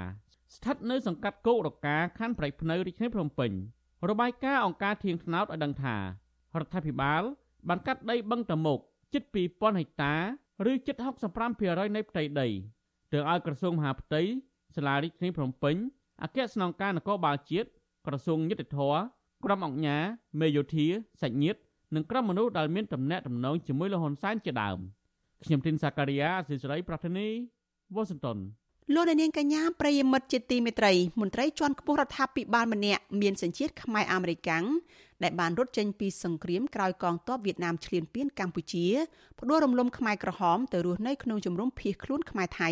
[0.55, 3.51] ស្ថិតនៅសង្កាត់គោករកាខណ្ឌប្រៃភ្នៅរាជធានីភ្នំពេញ
[4.09, 6.03] របាយការណ៍អង្គការធៀងថ្នោតឲ្យដឹងថារ
[6.65, 7.21] ដ្ឋាភិបាល
[7.69, 8.79] បានកាត់ដីបឹងតមុក
[9.13, 10.15] ជិត2000ហិកតា
[10.71, 10.95] ឬជិត
[11.45, 12.47] 65%នៃផ្ទៃដី
[13.13, 14.21] ទើបឲ្យក្រសួងមហាផ្ទៃ
[14.75, 15.75] សាលារាជធានីភ្នំពេញ
[16.23, 17.69] អគ្គស្នងការនគរបាលជាតិ
[18.05, 18.79] ក្រសួងយុតិធធ
[19.45, 20.03] ក្រុមអង្គការ
[20.39, 20.87] មេយោធា
[21.21, 21.59] សាច់ញាតិ
[21.95, 24.79] និងក្រុមមនុស្សដែលមានតំណែងតំណងជាមួយលហ៊ុនសែនជាដើម
[25.43, 27.27] ខ្ញុំទីនសាការីយ៉ាស៊ីសេរីប្រធានី
[27.95, 28.37] វ៉ាស៊ីនតោន
[28.93, 34.65] លោកនាងកញ្ញាប្រិយមិត្តជាទីមេត្រីមន្ត្រីជាន់ខ្ពស់រដ្ឋាភិបាលម្នាក់មានសញ្ជាតិខ្មែរអាមេរិកាំង
[35.23, 38.85] ដែលបានរត់ចេញពីសង្គ្រាមក្រោយកងទ័ពវៀតណាមឈ្លានពានកម្ពុជា
[39.39, 42.69] ផ្ដួលរំលំខ្មែរក្រហមទៅរស់នៅក្នុងជំរំភៀសខ្លួនខ្មែរថៃ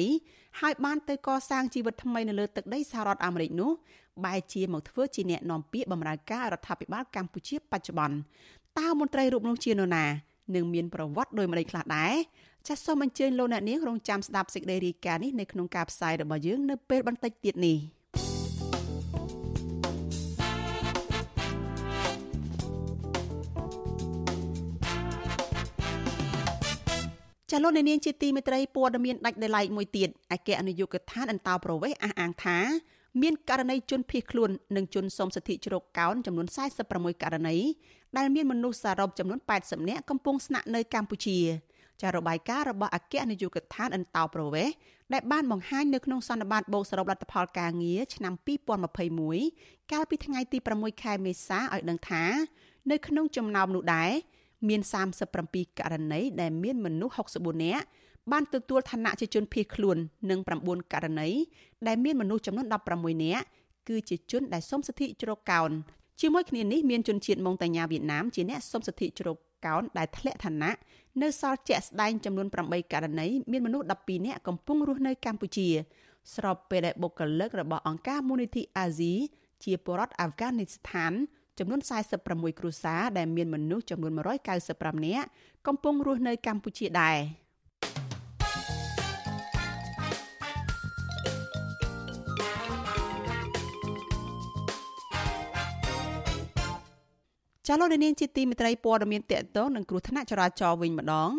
[0.60, 3.72] ហើយបានទៅកសាងជីវិតថ្មីនៅលើទឹកដីសហរដ្ឋអាមេរិកនោះ
[4.26, 8.18] បែរជាមកធ្វើជាអ្នកនាំពាក្យបម្រើការរដ្ឋាភិបាលកម្ពុជាបច្ចុប្បន្ន
[8.80, 10.06] តើមន្ត្រីរូបនោះជានរណា
[10.56, 12.14] នឹងមានប្រវត្តិដូចម្ដេចខ្លះដែរ
[12.68, 17.78] ចាសសូមអញ្ជើញលោកអ្នកនាងរងចាំស្ដាប់សេចក្តីរាយការណ៍នេះនៅក្នុងការផ្សាយរបស់យើងនៅពេលបន្តិចទៀតនេះ
[27.52, 32.58] ចាលោកនាងជាទីមេត្រីព័ត៌មានដាច់ដោយឡែកមួយទៀតអគ្គនាយកដ្ឋានអន្តោប្រវេសន៍អះអាងថា
[33.22, 36.48] មានករណីជនភៀសខ្លួននិងជនសុំសិទ្ធិជ្រកកោនចំនួន
[36.86, 37.58] 46ករណី
[38.18, 41.40] ដែលមានមនុស្សសរុបចំនួន80នាក់កំពុងស្នាក់នៅកម្ពុជា
[42.02, 44.74] ចារបាយការណ៍របស់អគ្គនាយកដ្ឋានអន្តោប្រវេសន៍
[45.14, 48.34] ដែលបានបង្ហាញនៅក្នុងសន្និបាតបូកសរុបលទ្ធផលការងារឆ្នាំ
[49.12, 52.24] 2021កាលពីថ្ងៃទី6ខែមេសាឲ្យដឹងថា
[52.92, 54.12] នៅក្នុងចំណោមនោះដែរ
[54.68, 54.82] មាន
[55.30, 57.86] 37ករណីដែលមានមនុស្ស64នាក់
[58.32, 59.98] បានទទួលឋានៈជាជនភៀសខ្លួន
[60.30, 61.30] និង9ករណី
[61.88, 63.46] ដែលមានមនុស្សចំនួន16នាក់
[63.88, 65.72] គឺជាជនដែលសុំសិទ្ធិជ្រកកោន
[66.22, 70.74] ជាមួយគ្នានេះមានជនជាតិម៉ុងតាញ៉ាវៀតណាមជាអ្នកសុំសិទ្ធិជ្រក កោនដែលធ្លាក់ឋានៈ
[71.22, 75.68] នៅសល់ជាក់ស្ដែងចំនួន8ករណីមានមនុស្ស12នាក់កំពុងរស់នៅកម្ពុជា
[76.36, 79.14] ស្របពេលដែលបុគ្គលិករបស់អង្គការមូលនិធិអាស៊ី
[79.64, 81.14] ជាពលរដ្ឋអាហ្វហ្គានីស្ថាន
[81.60, 81.82] ចំនួន
[82.20, 84.14] 46គ្រួសារដែលមានមនុស្សចំនួន
[84.60, 85.28] 195នាក់
[85.68, 87.18] កំពុងរស់នៅកម្ពុជាដែរ។
[97.70, 101.32] ចាលោកនាងជាទីមេត្រីព័ត៌មានតកតងនឹងគ្រោះថ្នាក់ចរាចរណ៍វិញម្ដង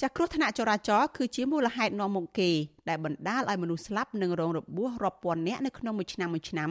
[0.00, 2.50] ចាគ្រោះថ្នាក់ចរាចរណ៍គឺជាមូលហេតុនាំមុខគេ
[2.88, 6.70] ដែលបណ្ដាលឲ្យមនុស្សស្លាប់និងរងរបួសរាប់ពាន់នាក់នៅក្នុងមួយឆ្នាំមួយឆ្នាំ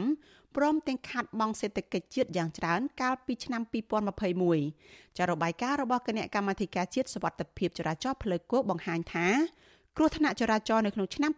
[0.56, 3.62] ព្រមទាំងខាត់បងសេដ្ឋកិច្ចជាតិយ៉ាងច្រើនកាលពីឆ្នាំ
[4.40, 9.28] 2021ចារបាយការណ៍របស់គណៈកម្មាធិការជាតិសវត្ថិភាពចរាចរណ៍ផ្លូវគោកបង្ហាញថា
[9.96, 11.32] គ្រោះថ្នាក់ចរាចរណ៍នៅក្នុងឆ្នាំ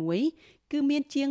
[0.00, 1.28] 2021គឺមានជាង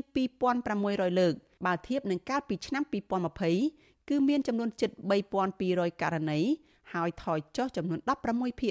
[0.58, 1.34] 2600លើក
[1.66, 4.92] បើធៀបនឹងកាលពីឆ្នាំ2020 គឺមានចំនួនជិត
[5.46, 6.40] 3200ករណី
[6.94, 8.00] ហើយថយចុះចំនួន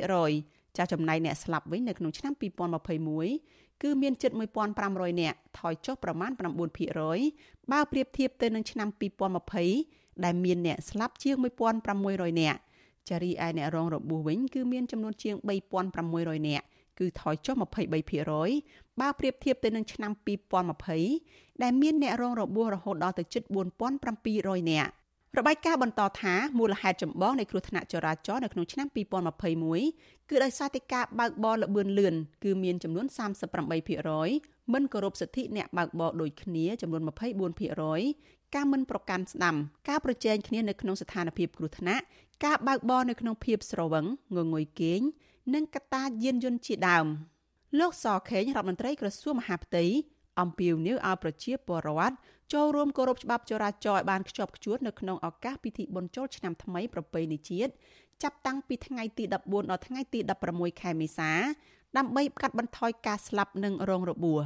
[0.02, 2.32] 16%ចាស់ចំណែកអ្នកស្លាប់វិញនៅក្នុងឆ្នាំ
[3.18, 4.30] 2021គឺមានជិត
[4.76, 6.30] 1500នាក់ថយចុះប្រមាណ
[6.96, 8.88] 9%បើប្រៀបធៀបទៅនឹងឆ្នាំ
[9.56, 11.36] 2020ដែលមានអ្នកស្លាប់ជាង
[11.88, 12.60] 1600នាក់
[13.08, 15.34] ចារីឯអ្នករងរបួសវិញគឺមានចំនួនជាង
[15.90, 16.64] 3600នាក់
[16.98, 17.54] គឺថយចុះ
[18.42, 20.12] 23%បើប្រៀបធៀបទៅនឹងឆ្នាំ
[20.86, 23.42] 2020ដែលមានអ្នករងរបួសរហូតដល់ទៅជិត
[24.06, 24.90] 4700នាក់
[25.38, 28.86] របាយការណ៍បន្តថាមូលហេតុចម្បងនៃគ្រោះថ្នាក់ចរាចរណ៍នៅក្នុងឆ្នាំ
[29.58, 32.14] 2021គឺដោយសារតែការបើកបរលបឿនលឿន
[32.44, 33.06] គឺមានចំនួន
[33.88, 37.02] 38%មិនគោរពសិទ្ធិអ្នកបើកបរដូចគ្នាចំនួន
[37.78, 39.56] 24%ការមិនប្រកាន់ស្ដាំ
[39.88, 42.04] ការប្រជែងគ្នានៅក្នុងស្ថានភាពគ្រោះថ្នាក់
[42.44, 44.04] ការបើកបរនៅក្នុងភាពស្រវឹង
[44.36, 45.00] ងងុយគេង
[45.54, 47.06] និងកត្តាយានយន្តជាដើម
[47.78, 49.84] លោកសខេងរដ្ឋមន្ត្រីក្រសួងមហាផ្ទៃ
[50.40, 52.14] អំពាវនាវឲ្យប្រជាពលរដ្ឋ
[52.52, 57.72] ចូលរួមគោរពច្បាប់ចរាចរណ៍ឲ្យបានខ្ជាប់ខ្ជួននៅក្នុងឱកាសពិធីបុណ្យចូលឆ្នាំថ្មីប្រពៃណីជាតិ
[58.22, 61.30] ចាប់តាំងពីថ្ងៃទី14ដល់ថ្ងៃទី16ខែមេសា
[61.96, 64.42] ដើម្បីកាត់បន្ថយការស្លាប់និងរងរបួស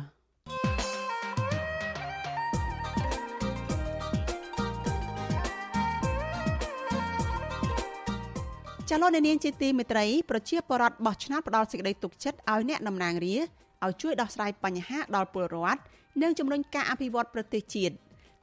[8.91, 13.37] ចលនានាងជាទីមេត្រីប្រជាពលរដ្ឋបោះឆ្នោតផ្ដល់សេចក្តីទុកចិត្តឲ្យអ្នកតំណាងរា
[13.85, 15.81] ឲ្យជួយដោះស្រាយបញ្ហាដល់ពលរដ្ឋ
[16.23, 17.95] និងជំរុញការអភិវឌ្ឍប្រទេសជាតិ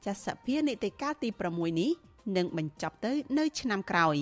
[0.05, 1.91] ចាសភានីតិកាលទី6នេះ
[2.37, 4.15] នឹងបញ្ចប់ទៅនៅឆ្នាំក្រោយ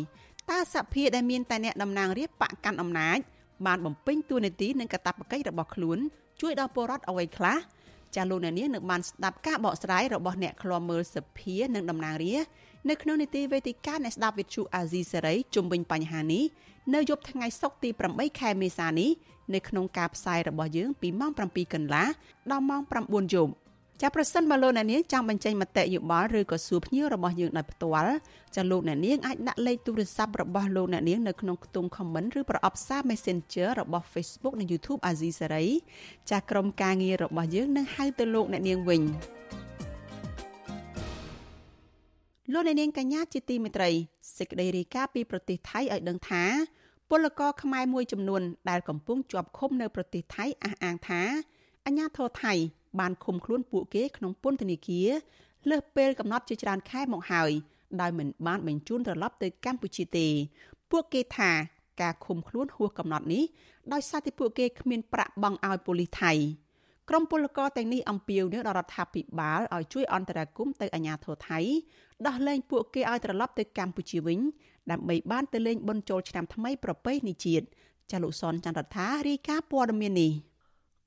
[0.52, 3.20] តើសភាដែលមានតែអ្នកតំណាងរាស្ត្របកកាន់អំណាច
[3.66, 6.00] បានបំពេញតួនាទីនិងកាតព្វកិច្ចរបស់ខ្លួន
[6.42, 7.58] ជួយដល់ពលរដ្ឋអ្វីខ្លះ
[8.16, 12.50] ចាលោកអ្នកនាងនឹងបានស្ដាប់ការបកស្រាយរបស់អ្នកឃ្លាំមើលសភានិងតំណាងរាស្ត្រ
[12.90, 16.44] នៅក្នុងនីតិវេទិកាអ្នកស្ដាប់វិទ្យុអាស៊ីសេរីជុំវិញបញ្ហានេះ
[16.94, 19.10] នៅយប់ថ្ងៃសុក្រទី8ខែមេសានេះ
[19.54, 22.08] នៅក្នុងការផ្សាយរបស់យើងពីម៉ោង7កន្លះ
[22.52, 23.54] ដល់ម៉ោង9យប់
[24.02, 28.14] ចាប្រសិនបើលោកអ្នកនាងចង់បញ្ចេញមតិយោបល់ឬក៏សួរភ្ញៀវរបស់យើងដោយផ្ទាល់
[28.56, 35.68] ចាលោកអ្នកនាងអាចដាក់លេខទូរស័ព្ទរបស់លោកអ្នកនាងនៅក្នុងខ្ទង់ comment ឬប្រអប់សារ Messenger របស់ Facebook និង YouTube Azizi Serai
[36.30, 39.02] ចាក្រុមការងាររបស់យើងនឹងហៅទៅលោកអ្នកនាងវិញ
[42.54, 43.90] លោកអ្នកនាងកញ្ញាជាទីមេត្រី
[44.38, 46.44] សេចក្តីរាយការណ៍ពីប្រទេសថៃឲ្យដឹងថា
[47.10, 51.22] ពលករខ្មែរមួយចំនួនដែលកំពុងជាប់ឃុំនៅប្រទេសថៃអះអាងថា
[51.86, 52.54] អាញាធរថៃ
[53.00, 55.10] បានឃុំខ្លួនពួកគេក្នុងពន្ធនាគារ
[55.70, 57.52] លើសពេលកំណត់ជាច្រើនខែមកហើយ
[58.02, 60.28] ដោយមិនបានបញ្ជូនត្រឡប់ទៅកម្ពុជាទេ
[60.92, 61.52] ពួកគេថា
[62.02, 63.44] ការឃុំខ្លួនហួសកំណត់នេះ
[63.94, 66.34] ដោយសារតែពួកគេគ្មានប្រាក់បង់ឲ្យប៉ូលីសថៃ
[67.10, 71.60] ក្រុមពលករទាំងនេះអំពាវនាវដល់រដ្ឋាភិបាលឲ្យជួយអន្តរាគមន៍ទៅអាជ្ញាធរថៃ
[72.28, 74.40] ដោះលែងពួកគេឲ្យត្រឡប់ទៅកម្ពុជាវិញ
[74.92, 77.66] ដើម្បីបានទៅលេងបុណ្យចូលឆ្នាំថ្មីប្រពៃណីជាតិ
[78.12, 80.32] ចាលោកសនចន្ទរដ្ឋារាយការណ៍ព័ត៌មាននេះ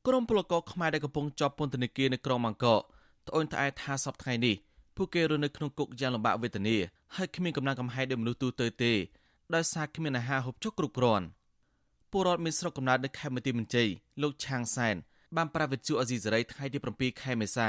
[0.07, 2.81] ក្រុមពលករខ្មែរដែលកំពុងជាប់ពន្ធនាគារនៅក្រុងបាងកក
[3.29, 4.55] ត្អូញត្អែថាសប្តាហ៍នេះ
[4.97, 6.77] ពួកគេរស់នៅក្នុងគុកយ៉ាងលំបាកវេទនា
[7.17, 8.93] ហើយគ្មានកម្លាំងកំហែងដូចមនុស្សទូទៅទេ
[9.55, 11.27] ដោយសារគ្មានអាហារហូបចុកគ្រប់គ្រាន់
[12.11, 13.89] ពលរដ្ឋមានស្រុកកំណើតនៅខេត្តមន្ទីរមន្ជ័យ
[14.23, 14.97] លោកឆាងសែន
[15.37, 17.69] បានប្រាវិទ្យាអេស៊ីសេរីថ្ងៃទី7ខែមេសា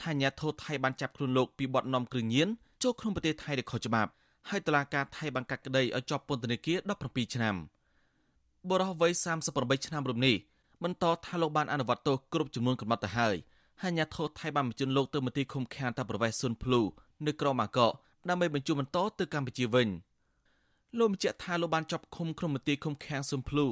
[0.00, 2.48] ថាអាញាធរថៃបានចាប់ខ្លួនលោកពីបទនាំគ្រឿងញៀន
[2.82, 4.10] ចូលក្នុងប្រទេសថៃដោយខុសច្បាប់
[4.48, 7.54] ហើយតុលាការថៃបានកាត់ក្តីឲ្យជាប់ពន្ធនាគារ17ឆ្នាំ
[8.70, 9.12] បរិះវ័យ
[9.48, 10.36] 38ឆ្នាំរំនេះ
[10.84, 13.36] បន្តថាលោកបានអនុវត្តទោសគ្រប់ចំនួនកំណត់ទៅហើយ
[13.82, 16.80] ហើយអាញាធរថៃបានបញ្ជូនលោកទៅមន្ទីរឃុំឃាំងតាប្រវេសស៊ុនភ្លូ
[17.26, 17.92] នៅក្រុងបាងកក
[18.28, 19.88] ដើម្បីបញ្ជូនបន្តទៅកម្ពុជាវិញ
[20.98, 23.66] លោកបញ្ជាក់ថាលោកបានជាប់ឃុំក្នុងមន្ទីរឃុំឃាំងស៊ុនភ្លូ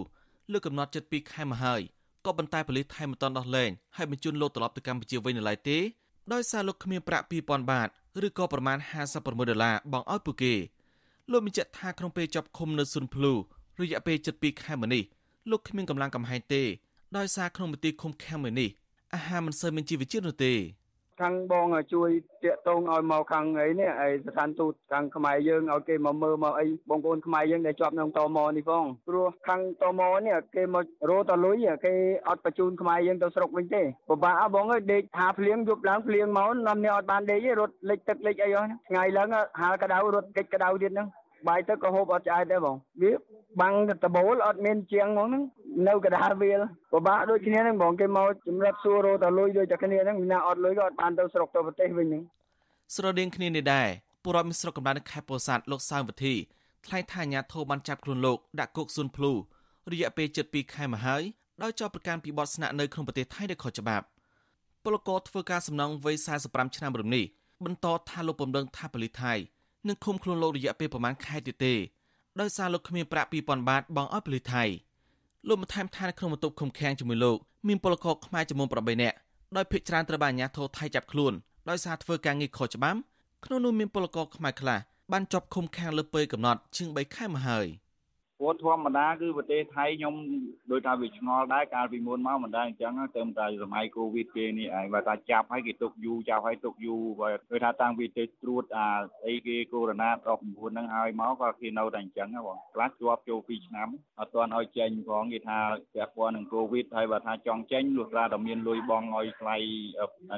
[0.52, 1.80] លើកំណត់ចិត្ត2ខែមកហើយ
[2.24, 5.78] ក៏ប៉ុន្តែប៉ូលីសថៃមិនទាន់ដោះលែងហើយបញ្ជូនលោកត្រឡប់ទៅកម្ពុជាវិញនៅឡើយទេ
[6.32, 7.88] ដោយសារលោកគ្មានប្រាក់2000បាត
[8.26, 8.78] ឬក៏ប្រមាណ
[9.12, 10.54] 56ដុល្លារបង់ឲ្យពួកគេ
[11.30, 13.32] លោកបញ្ជាក់ថាក្នុងពេលជាប់ឃុំនៅស៊ុនភ្លូ
[13.80, 15.02] រយៈពេល7ខែមកនេះ
[15.50, 16.62] លោកគ្មានកម្លាំងកំហែងទេ
[17.16, 18.70] ដោយសារក្នុងមន្ទីរឃុំឃាំងមួយនេះ
[19.14, 20.52] អាហារមិនសូវមានជីវជាតិនោះទេ
[21.20, 22.10] ខាងបងជួយ
[22.44, 31.94] តាកតងឲ្យមកខាងអីនេះឯស្ថានទូតខាងខ្មែរយើងឲ្យគេមកមើលមកអីបងប្អូនខ្មែរយើងដែលជាប់ក្នុងតមនេះផងព្រោះខាងតមនេះគេមករោតលុយគេ
[32.28, 39.28] អត់បញ្ជូនខ្មែរយើងទៅស្រុកវិញទេពិបាកបងអើយដេកហាភ្លៀងយប់ឡើងភ្លៀងមកនាំនេះអត់បានដេកទេរត់លិចទឹកលិចអីអស់ថ្ងៃឡើង
[39.60, 41.08] ហាលក្តៅរត់កិច្ចក្តៅទៀតហ្នឹង
[41.48, 43.12] បាយទឹកក៏ហូបអត់ឆ្អែតដែរបងវា
[43.60, 45.42] បាំងតបូលអត់មានជាងហ្មងហ្នឹង
[45.88, 46.60] នៅកដាលវាល
[46.92, 52.22] ពិបាកដូចគ្នាហ្នឹងបងគេមកចម្រិតសួររោតលុយដូចតែគ្នាហ្នឹងវិណាអត់លុយក៏អត់បានទៅស្រុកទៅប្រទេសវិញហ្នឹង
[52.94, 53.88] ស្រដៀងគ្នានេះដែរ
[54.22, 56.34] ពលរដ្ឋមានស្រុកកំណើតនៅខេត្តពោធិ៍សាត់លោកសៅវិធី
[56.86, 59.32] ថ្លែងថាអាញាធរបានចាប់ខ្លួនលោកដាក់គុកស៊ុនភ្លូ
[59.92, 61.22] រយៈពេល7ខែមកហើយ
[61.62, 64.06] ដោយចោទប្រកាន់ពីបទស្នាក់នៅក្នុងប្រទេសថៃដោយខុសច្បាប់
[64.84, 67.24] ពលករធ្វើការសំណងវ័យ45ឆ្នាំរំនេះ
[67.64, 69.34] បន្តថាលោកពំដឹងថាប៉ូលីសថៃ
[69.88, 71.74] នឹងឃុំខ្លួនលោករយៈពេលប្រមាណខែទៀតទេ
[72.40, 74.64] ដោយសារលោកគ្មានប្រាក់2000បាតបង់ឲ្យប៉ូលីសថៃ
[75.48, 79.16] លោកបន្ថែមថានៅក្នុងបន្ទប់ឃុំឃាំងជាមួយលោកមានពលករខ្មែរចំនួន8នាក់
[79.56, 81.32] ដោយភាគច្រើនត្រូវបានអាជ្ញាធរថៃចាប់ខ្លួន
[81.68, 82.98] ដោយសារធ្វើការងារខុសច្បាប់
[83.44, 84.78] ក្នុងនោះមានពលករខ្មែរខ្លះ
[85.12, 87.66] បានជាប់ឃុំឃាំងលើពេលកំណត់ជាង3ខែមកហើយ។
[88.44, 90.14] ព្រោះធម្មតាគឺប្រទេសថៃខ្ញុំ
[90.70, 98.88] ដូចថាវាឆ្ងល់ដែរកាលពីមុនមកមិនដែរអញ្ចឹងទៅតែសម័យកូវីដគេនេះឯងបើថាចាប់ហើយគេទុកយូរចាប់ហើយទុកយូរបើគេថាតាំងពីទៅត្រួតអា
[99.26, 99.92] អីគេកូវីដ
[100.28, 103.88] 19ហ្នឹងហើយមកក៏គេនៅតែអញ្ចឹងបងខ្លះជាប់ចូល2ឆ្នាំ
[104.20, 105.58] អត់ទាន់ឲ្យចេញផងគេថា
[105.94, 109.56] ពាក់ព័ន្ធនឹងកូវីដហើយបើថាចង់ចេញលុះត្រាតែមានលុយបងឲ្យថ្លៃ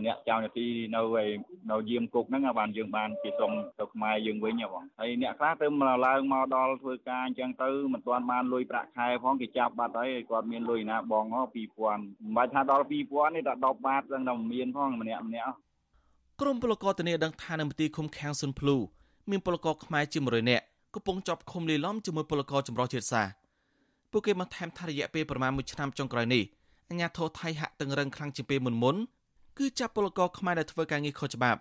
[0.07, 0.67] អ្នកចៅនាទី
[0.97, 1.25] នៅឯ
[1.71, 5.67] នៅយាមគុកហ្នឹងបានយើងបានគេសុំទៅខ្មែរយើងវិញបងហើយអ្នកខ្លះទៅ
[6.07, 15.53] ឡើងមកដល់ធ្វើការអញ្ចឹងទៅមិនទាន់បានលុយប្រាក់ខែផងគេចាប់បាត់ហើយគាត់មានលុយណាបងហ៎2000មិនបាច់ថាដល់2000នេះតែ10បាតហ្នឹងតែមានផងម្នាក់ម្នាក់
[16.41, 18.77] ក្រមពលករធានាដឹងថានៅមន្ទីរឃុំឃាំងសុនភ្លូ
[19.31, 23.33] មានពលករខ្មែរជា100នាក់កំពុងជាប់ឃុំលីឡំជាមួយពលករចម្រុះជាតិសាសន៍
[24.11, 26.43] ពួកគេបានថែមថារយៈពេលប្រមាណ1ឆ្នាំចុងក្រោយនេះ
[26.91, 28.97] អាញាធរថៃហាក់តឹងរឹងខ្លាំងជាងពេលមុនមុន
[29.59, 31.61] គឺចាប់ពលករខ្មែរដែលធ្វើការងារខុសច្បាប់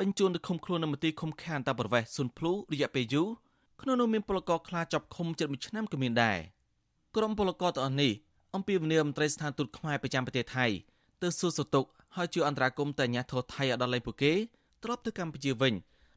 [0.00, 3.28] បញ្ជូនទៅឃុំខ្លួននៅមន្ទីរឃុំឃាំងអន្តរប្រវេសសុនភ្លូរយៈពេលយូរ
[3.82, 6.38] ក្នុងនោះមានពលករខ្លាចប់ឃុំជិត1ឆ្នាំក៏មានដែរ
[7.16, 8.12] ក្រុមពលករទាំងអស់នេះ
[8.54, 10.66] អំពាវនាវមន្ត្រីស្ថានទូតខ្មែរប្រចាំប្រទេសថៃ
[11.22, 14.32] ទៅសួរសុខទុក្ខហើយជួយអន្តរាគមន៍ទៅអាជ្ញាធរថៃឲ្យដល់លែងពួកគេ
[14.82, 15.74] ត្រឡប់ទៅកម្ពុជាវិញ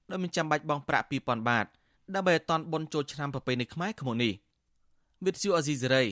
[0.09, 1.65] ដោយមិនចាំបាច់បង់ប្រាក់2000បាត
[2.15, 4.33] ដើម្បីឲ្យតន់បុណ្យចូលឆ្នាំប្រពៃណីខ្មែរខាងមុខនេះ
[5.25, 6.03] វិទ្យុអាស៊ីសេរី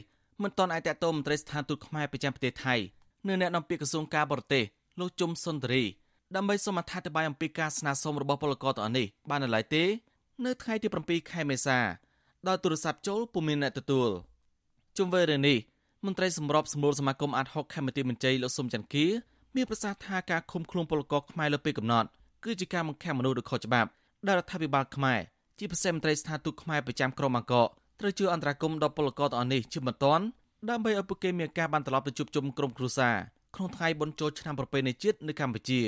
[0.43, 2.75] មិនតន់អាចតតមមន្ត្រីស្ថានទូតខ្មែរប្រចាំប្រទេសថៃ
[3.27, 4.63] នៅអ្នកនាំពាក្យក្រសួងការបរទេស
[4.99, 5.83] លោកជុំសុនតរី
[6.35, 9.83] ដើម្បីសូមអត្ថាធិប្បាយអំពីការស្នើសុំរបស់ពលករទាំងអស់នេះបាននៅឡើយទេ
[10.45, 11.79] នៅថ្ងៃទី7ខែមេសា
[12.47, 14.09] ដោយទូរស័ព្ទចូលពុំមានអ្នកទទួល
[14.97, 15.57] ជុំវិញរឿងនេះ
[16.05, 19.11] មន្ត្រីសម្របសម្រួលសមាគមអាត់ហុកខេមរទីមន្ត្រីលោកសុំច័ន្ទគាម
[19.55, 22.07] មានប្រសាសន៍ថាការឃុំខ្លួនពលករខ្មែរលើពេលកំណត់
[22.43, 23.89] គឺជាការបង្ខំមនុស្សដោយខុសច្បាប់
[24.27, 25.19] ដែលរដ្ឋាភិបាលខ្មែរ
[25.59, 27.67] ជាពិសេសមន្ត្រីស្ថានទូតខ្មែរប្រចាំក្រុងបាងកក
[27.99, 30.23] ត្រូវជួយអន្តរាគមន៍ដល់ពលករទាំងអស់នេះជាបន្ទាន់
[30.69, 33.15] ដើម្បីឲ្យពួកគេមានការបានត្រឡប់ទៅជួបជុំក្រុមគ្រួសារ
[33.55, 35.81] ក្នុងថ្ងៃបុណ្យចូលឆ្នាំប្រពៃណីជាតិនៅកម្ពុជា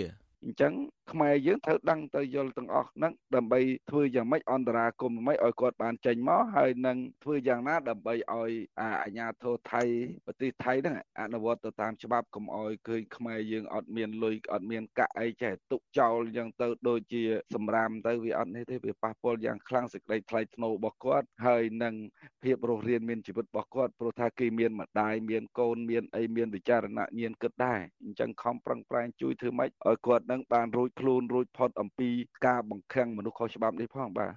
[0.43, 0.73] អញ្ចឹង
[1.12, 9.84] ខ្មែរយើងត្រូវដឹងទៅយល់ទាំងអស់ហ្នឹងដើម្បីធ្វើយ៉ាងម៉េចអន្តរាគមន៍ម៉េចឲ្យគាត់បានចេញមកហើយនឹងធ្វើយ៉ាងណាដើម្បីឲ្យអាញាធរថៃ
[10.25, 17.23] ប្រទេសថៃហ្នឹងអនុវត្តទៅតាមច្បាប់កុំឲ្យឃើញខ្មែរយើងអត់មានលុយអត់មានកាក់អីចេះទុកចោលអញ្ចឹងទៅដូចជា
[17.56, 21.95] សម្រាមទៅវាអត់នេះទេវាប៉ះពាល់យ៉ាងខ្លាំងសេចក្តីថ្លៃថ្នូររបស់គាត់ហើយនឹង
[22.43, 32.10] ភាពរស់រានមានជីវិតរបស់គាត់ព្រោះថាគេមានម្ដាយមានកូនមានអីមានវិចារណញ្ញាណគិតដែរអញ្ចឹងខំប្រឹងប្រែងជួយធ្វើម៉េចឲ្យគាត់នឹងបានរួចខ្លួនរួចផុតអំពី
[32.46, 34.32] ការបង្ខាំងមនុស្សខុសច្បាប់នេះផងបាទ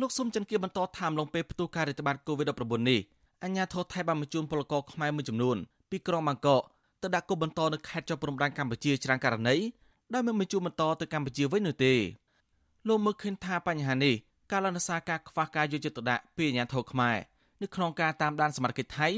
[0.00, 3.00] លោកសុំចន្ទគាបន្តថាមឡងពេលផ្ទុះការរាតត្បាត COVID-19 នេះ
[3.44, 5.56] អញ្ញាធរថៃបានបញ្ជូនពលករខ្មែរមួយចំនួន
[5.90, 6.62] ពីក្រុងបាងកក
[7.02, 9.56] ទៅដាក់គុកបន្តនៅខេត្តជាប់ព្រំដែនកម្ពុជាច្រើនករណី
[10.14, 11.94] ដោយមិនបញ្ជូនបន្តទៅកម្ពុជាវិញនោះទេ
[12.88, 14.14] លោកមើលឃើញថាបញ្ហានេះ
[14.50, 17.16] ការលនសាការខ្វះការយកចិត្តទុកដាក់ពីអាជ្ញាធរខ្មែរ
[17.62, 19.08] នៅក្នុងការតាមដានសមត្ថកិច្ចថៃ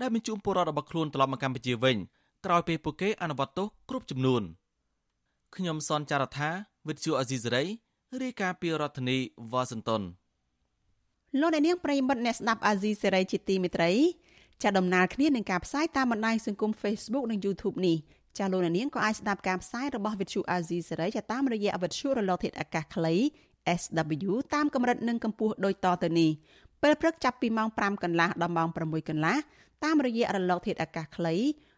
[0.00, 1.96] ដែលបញ្ជូនពលរដ្ឋរបស់ខ្លួនត្រឡប់មកកម្ពុជាវិញ
[2.44, 4.42] ក្រោយពេលពួកគេអនុវត្តទោសគ្រប់ចំនួន។
[5.56, 6.50] ខ្ញុំសនចាររថា
[6.88, 7.64] វិទ្យុអេស៊ីសរ៉ៃ
[8.22, 9.18] រាយការណ៍ពីរដ្ឋធានី
[9.52, 10.02] វ៉ាស៊ីនតោន
[11.40, 13.92] លោកអ្នកនាងប្រិមិត្តអ្នកស្ដាប់អាស៊ីសេរីជាទីមេត្រី
[14.62, 17.96] ចាដំណើរគ្នានឹងការផ្សាយតាមបណ្ដាញសង្គម Facebook និង YouTube នេះ
[18.38, 23.14] ចាលោកអ្នកនាងក៏អាចស្ដាប់ការផ្សាយរបស់វិទ្យុអាស៊ីសេរីតាមរយៈវិទ្យុរលកធាតុអាកាសខ្លី
[23.80, 26.30] SW តាមកម្រិតនិងកម្ពស់ដូចតទៅនេះ
[26.82, 29.36] ពេលព្រឹកចាប់ពីម៉ោង5កន្លះដល់ម៉ោង6កន្លះ
[29.84, 31.34] តាមរយៈរលកធាតុអាកាសខ្លី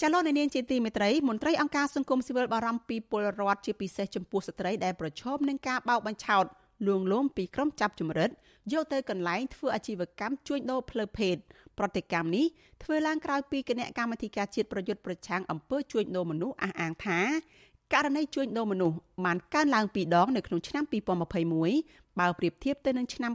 [0.00, 6.44] ចាលោកនាងជាទីមេត្រីមន្ត្រីអង្គការសង្គមស៊ីវិលបារម្ភពីពលរដ្ឋជាពិសេសចំពោះស្ត្រីដែលប្រឈមនឹងការបោកបញ្ឆោត
[6.86, 8.30] លួងលោមពីក្រុមចាប់ចម្រិត
[8.72, 11.36] យកទៅកន្លែងធ្វើអាជីវកម្មជួញដូរផ្លូវភេទ
[11.78, 12.46] ប្រតិកម្មនេះ
[12.82, 17.20] ធ្វើឡើងក្រោយពីគណៈកម្មាធិការជាតិប្រយុទ្ធប្រឆាំងអំពើជួញដូរមនុស្សអះអាងថា
[17.92, 23.32] ករណីជួញដូរមនុស្សបានកើនឡើងពីរដងនៅក្នុងឆ្នាំ2021បើប្រៀបធៀបទៅនឹងឆ្នាំ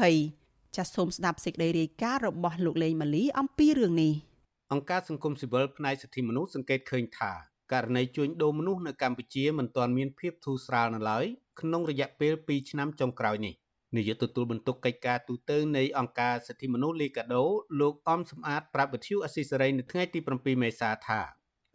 [0.00, 4.14] 2020ចាសសូមស្ដាប់សេចក្តីរាយការណ៍របស់លោកលេងម៉ាលីអំពីរឿងនេះ។
[4.72, 7.32] អង្គការសង្គមស៊ីវិលផ្នែកសិទ្ធិមនុស្សសង្កេតឃើញថា
[7.72, 11.24] ករណីជួញដូរមនុស្សនៅកម្ពុជាមិនទាន់មានភាពធូរស្រាលនៅឡើយ
[11.60, 13.54] ក្នុងរយៈពេល2ឆ្នាំចុងក្រោយនេះ
[13.96, 17.44] នាយកទទួលបន្ទុកកិច្ចការទូតនៃអង្គការសិទ្ធិមនុស្សលីកាដូ
[17.80, 21.20] លោកអំសំអាតប្រាប់វិទ្យុអស៊ីសេរីនៅថ្ងៃទី7មេសាថា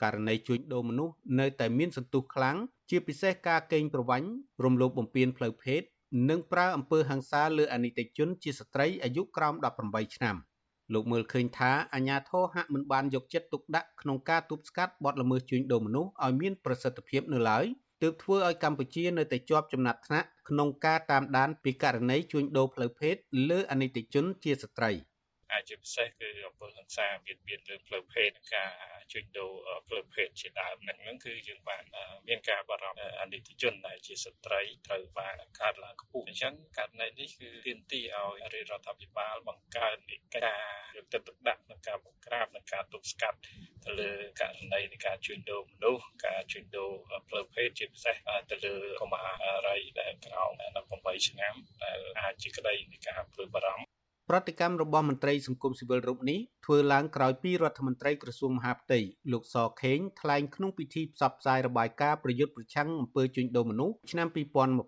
[0.02, 2.58] ករណីជួញដូរមនុស្សនៅតែមានសន្ទុះខ្លាំង
[2.90, 4.28] ជាពិសេសការកេងប្រវ័ញ្ច
[4.64, 5.82] រំលោភបំពានផ្លូវភេទ
[6.30, 9.54] និងប្រើអំពើហិង្សាលើអនិច្ចជនជាស្ត្រីអាយុក្រោម
[9.86, 10.38] 18ឆ្នាំ។
[10.94, 17.66] លោកមើលឃើញថាអាញាធរហាក់មិនបានយកចិត្តទុកដាក់ក្នុងការទប់ស្កាត់បទល្មើសជួញដូរមនុស្សឲ្យមានប្រសិទ្ធភាពនៅឡើយ
[18.02, 23.16] ទើបធ្វើឲ្យកម្ពុជានៅតែជាប់ចំណាត់ថ្នាក់ក្នុងការតាមដានពីករណីជួញដូរផ្លូវភេទ
[23.50, 24.92] លើអនិច្ចជនជាស្ត្រី។
[25.54, 28.72] ហើយជាពិសេសគឺអំពើហិង្សាមានមានលើផ្លូវភេទការ
[29.12, 29.54] ជួញដូរ
[29.88, 31.84] ផ្លូវភេទជាដើមហ្នឹងហ្នឹងគឺយើងបាន
[32.28, 38.18] មានការបារម្ភអនិច្ចជនដែលជាស្ត្រីត្រូវបានកើតឡើងខ្ពស់អញ្ចឹងករណីនេះគឺទាមទារ
[38.54, 40.64] ឲ្យរដ្ឋាភិបាលបង្កើននីការ
[40.96, 43.40] យកទឹកទុកដាក់ក្នុងការបង្ក្រាបនិងការទប់ស្កាត់
[43.86, 44.12] ទៅលើ
[44.42, 46.92] ករណីនៃការជួញដូរមនុស្សការជួញដូរ
[47.30, 48.16] ផ្លូវភេទជាពិសេស
[48.50, 50.52] ទៅលើកុមាររីដែលក្រោម
[50.90, 59.00] 18ឆ្នាំដែលអាចជាក្តីនៃការព្រួយបារម្ភ ប្រតិកម្មរបស់មន្ត្រីសង្គមស៊ីវិលរូបនេះធ្វើឡើងក្រោយពីរដ្ឋមន្ត្រីក្រសួងមហាផ្ទៃ
[59.32, 64.28] លោកសខេងថ្លែងក្នុងពិធីផ្សព្វផ្សាយរបាយការណ៍ប្រយុទ្ធប្រឆាំងអំពើជួញដូរមនុស្សឆ្នាំ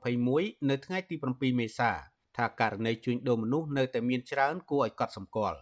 [0.03, 1.91] 2021នៅថ្ងៃទី7មេសា
[2.37, 5.57] ថាករណីជួញដូរមនុស្សនៅតែមានច្រើនគួរឲ្យកត់សម្គាល់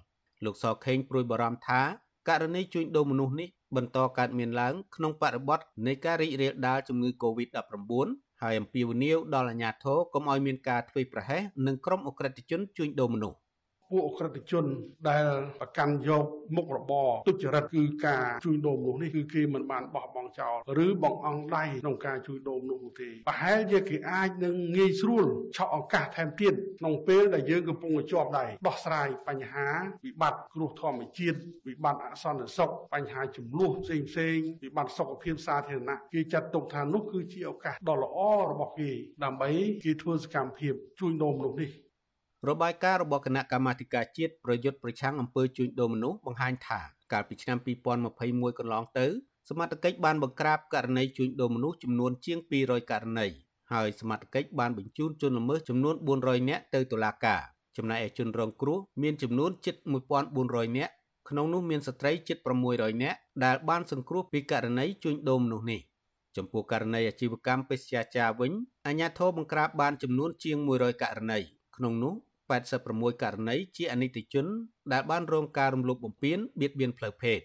[0.45, 1.81] លោកសខេងព្រួយបារម្ភថា
[2.29, 8.07] ករណីជួញដូរមនុស្សនេះបន្តកើតមានឡើងក្នុងបរិបទនៃការរីករាលដាលជំងឺ Covid-19
[8.41, 13.38] ហើយអំពាវនាវដល់អាជ្ញាធរកុំឲ្យមានការធ្វេសប្រហែសនឹងក្រុមអក្រិតជនជួញដូរមនុស្ស
[13.93, 14.65] ពួកអក្រិតជន
[15.09, 15.27] ដែល
[15.61, 16.25] ប្រកាន់យក
[16.55, 25.25] មុខរបរទុច្ចរិតគឺការជួញដូរមនុស្សនេះគឺគេមិនបានបោះបង់ចោលឬបងអង្គដៃក្នុងការជួញដូរមនុស្សនោះទេប្រហែលជាគេអាចនឹងងាយស្រួល
[25.55, 29.67] ឆក់ឱកាសថែមទៀតក្នុងពេលដែលយើងកំពុងជាប់ដៃដោះស្រាយបញ្ហា
[30.05, 31.37] វិបត្តិគ្រោះធម្មជាតិ
[31.67, 38.17] វិបត្តិអសន្តិសុខបញ្ហាចំនួនផ្សេងផ្សេងវិបត្តិសុខភាពសាធារណៈគេចាត់ទុកថានោះគឺជាឱកាសដ៏ល្អ
[38.51, 38.91] របស់គេ
[39.23, 39.49] ដើម្បី
[39.85, 41.71] គេធ្វើសកម្មភាពជួញដូរមនុស្សនេះ
[42.49, 46.81] របាយការណ៍របស់គណៈកម្មាធិការជាតិប្រយុទ្ធប្រឆាំងអំពើជួញដូរមនុស្សបង្ហាញថា
[47.11, 47.57] កាលពីឆ្នាំ
[48.03, 49.07] 2021កន្លងទៅ
[49.49, 53.27] សមត្ថកិច្ចបានបង្ក្រាបករណីជួញដូរមនុស្សចំនួនជាង200ករណី
[53.73, 57.41] ហើយសមត្ថកិច្ចបានបញ្ជូនជនល្មើសចំនួន400នាក់ទៅតុលាការ
[57.77, 59.75] ចំណែកឯជនរងគ្រោះមានចំនួនជិត
[60.25, 60.93] 1400នាក់
[61.29, 62.37] ក្នុងនោះមានស្ត្រីជិត
[62.69, 65.81] 600នាក់ដែលបានសង្គ្រោះពីករណីជួញដូរមនុស្សនេះ
[66.37, 68.51] ចំពោះករណីអាជីវកម្មបេសកចារវិញ
[68.87, 71.39] អាជ្ញាធរបង្ក្រាបបានចំនួនជាង100ករណី
[71.75, 72.13] ក្នុងនោះ
[72.54, 74.45] 86ករណីជាអនិច្ចជន
[74.93, 77.39] ដែលបានរងការរំលោភបំពានបៀតបៀនផ្លូវភេទ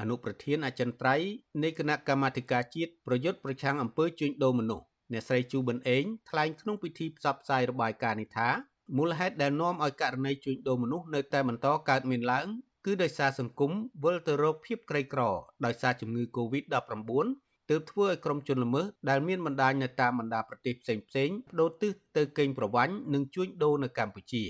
[0.00, 1.28] អនុប្រធានអចិន្ត្រៃយ៍
[1.62, 8.48] នៃគណៈកម្មាធិការជាតិប្រយុទ្ធប្រឆាំងអំពើជួញដូរមនុស្សអ្នកស្រីជូប៊ុនអេងថ្លែងក្នុងពិធីផ្សព្វផ្សាយរបាយការណ៍នេះថា
[8.96, 12.46] មូលហេតុដែលនាំឲ្យករណីជួញដូរមនុស្សនៅតែបន្តកើតមានឡើង
[12.86, 13.72] គឺដោយសារសង្គម
[14.04, 15.22] វិលទៅរកភាពក្រីក្រ
[15.64, 24.42] ដោយសារជំងឺ Covid-19 ទើបធ្វើឲ្យក្រុមជនល្មើសដែលមានបណ្ដាញនៅតាមបណ្ដាប្រទេសផ្សេងផ្សេងបដូរទិសទៅកេងប្រវ័ញ្ចនិងជួញដូរនៅកម្ពុជា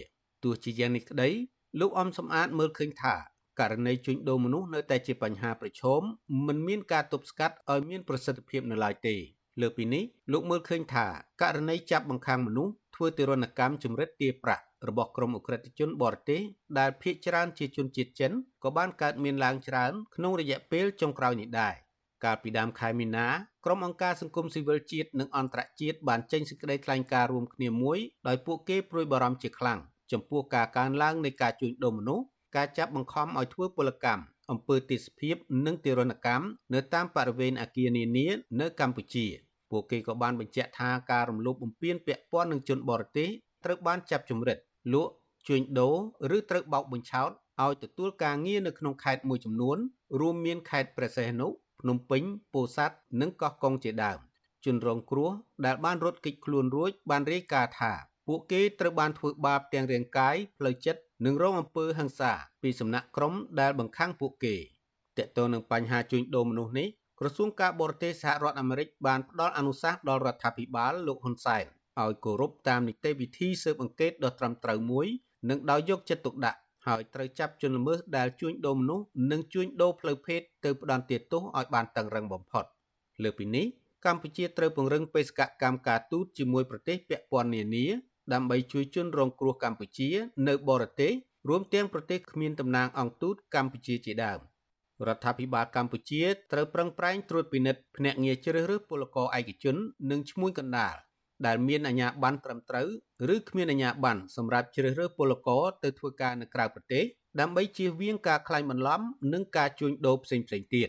[0.44, 1.28] ទោះជាយ៉ាងនេះក្តី
[1.80, 3.14] លោកអំសំអាតមើលឃើញថា
[3.60, 6.02] ករណីជួញដូរមនុស្សនៅតែជាបញ្ហាប្រឈម
[6.46, 9.16] មិនមានការទប់ស្កាត់ឲ្យមានប្រសិទ្ធភាពនៅឡើយទេ
[9.60, 11.06] លើពីនេះលោកមើលឃើញថា
[11.42, 16.40] ករណីចាប់បង្ខាំងមនុស្សធ្វើទរណកម្មជំរិតទារប្រាក់របស់ក្រុមអ ுக ្រិតជនបរទេស
[16.78, 18.32] ដែលភ ieck ច្រើនជាជនជាតិចិន
[18.64, 21.74] ក៏បានកើតមានឡើងច្រើនក្នុងរយៈពេលចុងក្រោយនេះដែរ
[22.24, 23.26] កាលពីដើមខែមីនា
[23.64, 27.98] ក្រុមអង្គការសង្គមស៊ីវិលជាតិនិងអន្តរជាតិបានចេញសេចក្តីថ្លែងការណ៍រួមគ្នាមួយ
[28.28, 29.78] ដោយពួកគេព្រួយបារម្ភជាខ្លាំង
[30.12, 32.24] ចំពោះការកើនឡើងនៃការជួញដូរមនុស្ស
[32.56, 35.36] ការចាប់បង្ខំឲ្យធ្វើពលកម្មអំពើទេសភាព
[35.66, 38.26] និងទារុណកម្មនៅតាមបរិវេណអគារនានា
[38.60, 39.26] នៅកម្ពុជា
[39.70, 43.28] ពួកគេក៏បានបញ្ជាក់ថាការរំលោភបំពានពាក់ព័ន្ធនឹងជនបរទេស
[43.64, 44.58] ត្រូវបានចាប់ជំរិត
[44.92, 45.12] លក់
[45.48, 47.30] ជួញដូរឬត្រូវបោកបញ្ឆោត
[47.62, 49.78] ឲ្យទទួលការងារនៅក្នុងខេត្តមួយចំនួន
[50.20, 51.48] រួមមានខេត្តព្រះសីហនុ
[51.84, 52.22] ភ្នំពេញ
[52.54, 54.18] ពោធិ៍សាត់និងកោះកុងជាដើម
[54.64, 55.30] ជនរងគ្រោះ
[55.66, 57.92] ដែលបានរត់គេចខ្លួនរួចបានរាយការណ៍ថា
[58.28, 62.32] ពួកគេត្រូវបានធ្វើបាបទាំងរាងកាយផ្លូវចិត្តនិងរងអំពើហិង្សា
[62.62, 64.54] ពីសំណាក់ក្រុមដែលបង្ខាំងពួកគេ
[65.18, 66.88] តកតងនឹងបញ្ហាជួញដូរមនុស្សនេះ
[67.20, 71.64] ក្រសួងការបរទេសសហរដ្ឋអាមេរិកបានផ្ដល់អនុសាសន៍ដល់រដ្ឋាភិបាលលោកហ៊ុនសែន
[72.02, 75.06] ឲ្យគោរពតាមនីតិវិធីស៊ើបអង្កេតដ៏ត្រឹមត្រូវមួយ
[75.50, 82.64] និងដោយយកចិត្តទុកដាក់ ហើយត្រូវចាប់ជនល្មើសដែលជួញដូរមនុស្សនិងជួញដូរផ្លូវភេទទៅផ្ដន្ទាទោសឲ្យបានតឹងរឹងបំផុត
[83.22, 83.66] លើពីនេះ
[84.06, 87.86] កម្ពុជាត្រូវពង្រឹងបេសកកម្មការទូតជាមួយប្រទេសពាក់ព័ន្ធនានា
[88.32, 90.08] ដើម្បីជួយជនរងគ្រោះកម្ពុជា
[90.48, 91.12] នៅបរទេស
[91.48, 94.40] រួមទាំងប្រទេសគ្មានតំណាងអង្គទូតកម្ពុជាជាដើម
[95.08, 96.22] រដ្ឋាភិបាលកម្ពុជា
[96.52, 99.76] ត្រូវប្រឹងប្រែងត្រួតពិនិត្យភ្នាក់ងារជ្រើសរើសពលករឯកជន
[100.10, 100.96] និងឈ្មួញកណ្ដាល
[101.46, 102.88] ដែលមានអាជ្ញាប័ណ្ណត្រឹមត្រូវ
[103.34, 107.04] ឬគ្មានអាជ្ញាប័ណ្ណសម្រាប់ជ្រើសរើសពលករទៅធ្វើការនៅក្រៅប្រទេស
[107.40, 109.00] ដើម្បីជៀសវាងការក្លែងបន្លំ
[109.32, 110.88] និងការជួញដូរផ្សេងៗទៀត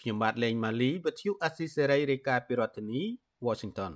[0.00, 3.00] ខ្ញុំបាទលេងម៉ាលីវិទ្យុអស៊ីសេរីរាយការណ៍ពីរដ្ឋធានី
[3.46, 3.92] Washington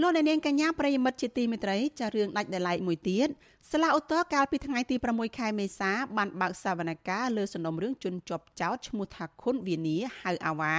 [0.00, 3.28] លោកអ្នកនាងកញ្ញាប្រិយមិត្តជាទីមេត្រីចារឿងដាច់ដライមួយទៀត
[3.70, 10.74] សាលាឧទ្ធរកាលពីថ្ងៃទី6ខែមេសាបានបើកសវនកម្មលើសំណុំរឿងជនជាប់ចោតឈ្មោះថាខុនវីនីហៅអាវ៉ា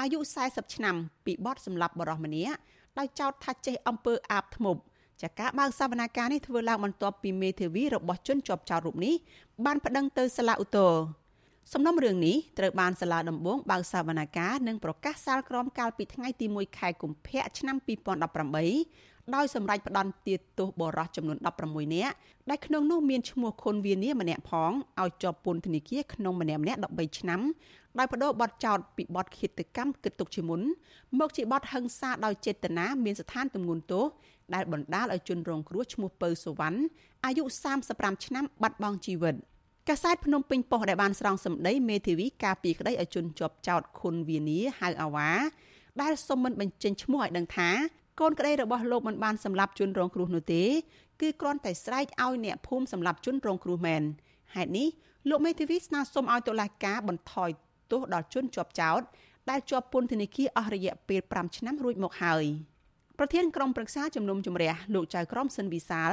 [0.00, 2.58] អាយុ40ឆ្នាំពីបទសម្លាប់បរិសម្នាក់
[2.98, 4.80] ដោយចោទថាចេះអំពើអាបធ្មប់
[5.22, 9.14] ចាការបើកសវនកម្មនេះធ្វើឡើងបន្ទាប់ពីមេធាវីរបស់ជនជាប់ចោតរូបនេះ
[9.64, 10.94] បានប្តឹងទៅសាលាឧទ្ធរ
[11.72, 22.14] សំណុំរឿងនេះត្រូវបានសាលាដំបងបើកសវនកម្មនិងប្រកាសសាលក្រមកាលពីថ្ងៃទី1ខែកុម្ភៈឆ្នាំ2018 ដោយសម្រេចផ្តន្ទាទោសបរិសុទ្ធចំនួន16នាក់
[22.50, 27.40] ដែលក្នុងនោះមានឈ្មោះខុនវានីម្នាក់ផងឲ្យជាប់ពន្ធនាគារក្នុងម្នាក់ម្នាក់13ឆ្នាំ
[27.98, 30.60] ដោយបដូរបទចោតពីបទឃាតកម្មគិតទុកជាមុន
[31.18, 34.04] មកជាបទហិង្សាដោយចេតនាមានស្ថានទម្ងន់ទោស
[34.54, 36.78] ដែលបណ្ដាលឲ្យជនរងគ្រោះឈ្មោះពៅសុវណ្ណ
[37.24, 37.42] អាយុ
[37.84, 39.34] 35ឆ្នាំបាត់បង់ជីវិត
[39.88, 45.30] កាសែតភ្នំពេញប៉ុស្តិ៍ដែលបានស្រង់សម្ដីមេធាវីការពីក្តីឲ្យជនជាប់ចោតខុនវានីហៅអាវ៉ា
[46.02, 47.70] ដែលសុំមិនបញ្ចេញឈ្មោះឲ្យដឹងថា
[48.20, 50.62] កូនក្តីរបស់លោកមិនបានសម្លាប់ជនរងគ្រោះនោះទេ
[51.20, 54.02] គឺគ្រាន់តែស្រែកឲ្យអ្នកភូមិសម្លាប់ជនរងគ្រោះមែន
[54.54, 54.88] ហេតុនេះ
[55.28, 57.50] លោកមេធាវីស្នើសុំឲ្យតុលាការបន្ថយ
[57.90, 59.00] ទោសដល់ជនជាប់ចោត
[59.50, 62.44] ដែលជាប់ពន្ធនាគារអស់រយៈពេល5ឆ្នាំរួចមកហើយ
[63.18, 66.12] ប្រធានក្រុមប្រឹក្សាជំនុំជម្រះលោកចៅក្រមសិនវិសាល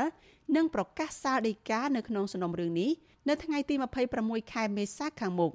[0.55, 2.91] នឹងប្រកាសសាលដីកានៅក្នុងសំណុំរឿងនេះ
[3.29, 3.75] នៅថ្ងៃទី
[4.13, 5.51] 26ខែមេសាខាងមុខ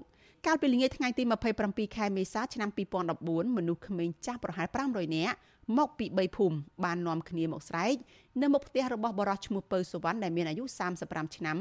[0.47, 1.23] កាលពីល្ងាចថ្ងៃទី
[1.61, 2.69] 27ខែមេសាឆ្នាំ
[3.13, 5.37] 2014មនុស្សក្មេងចាស់ប្រហែល500នាក់
[5.79, 7.97] មកពី3ភូមិបាននាំគ្នាមកស្រែក
[8.43, 10.65] នៅមុខផ្ទះរបស់បរិសឈ្មោះពៅសុវណ្ណដែលមានអាយុ
[11.01, 11.59] 35ឆ្នាំ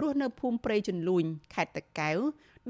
[0.00, 1.24] រស់នៅភូមិព្រៃជន្លួញ
[1.54, 2.18] ខេត្តតាកែវ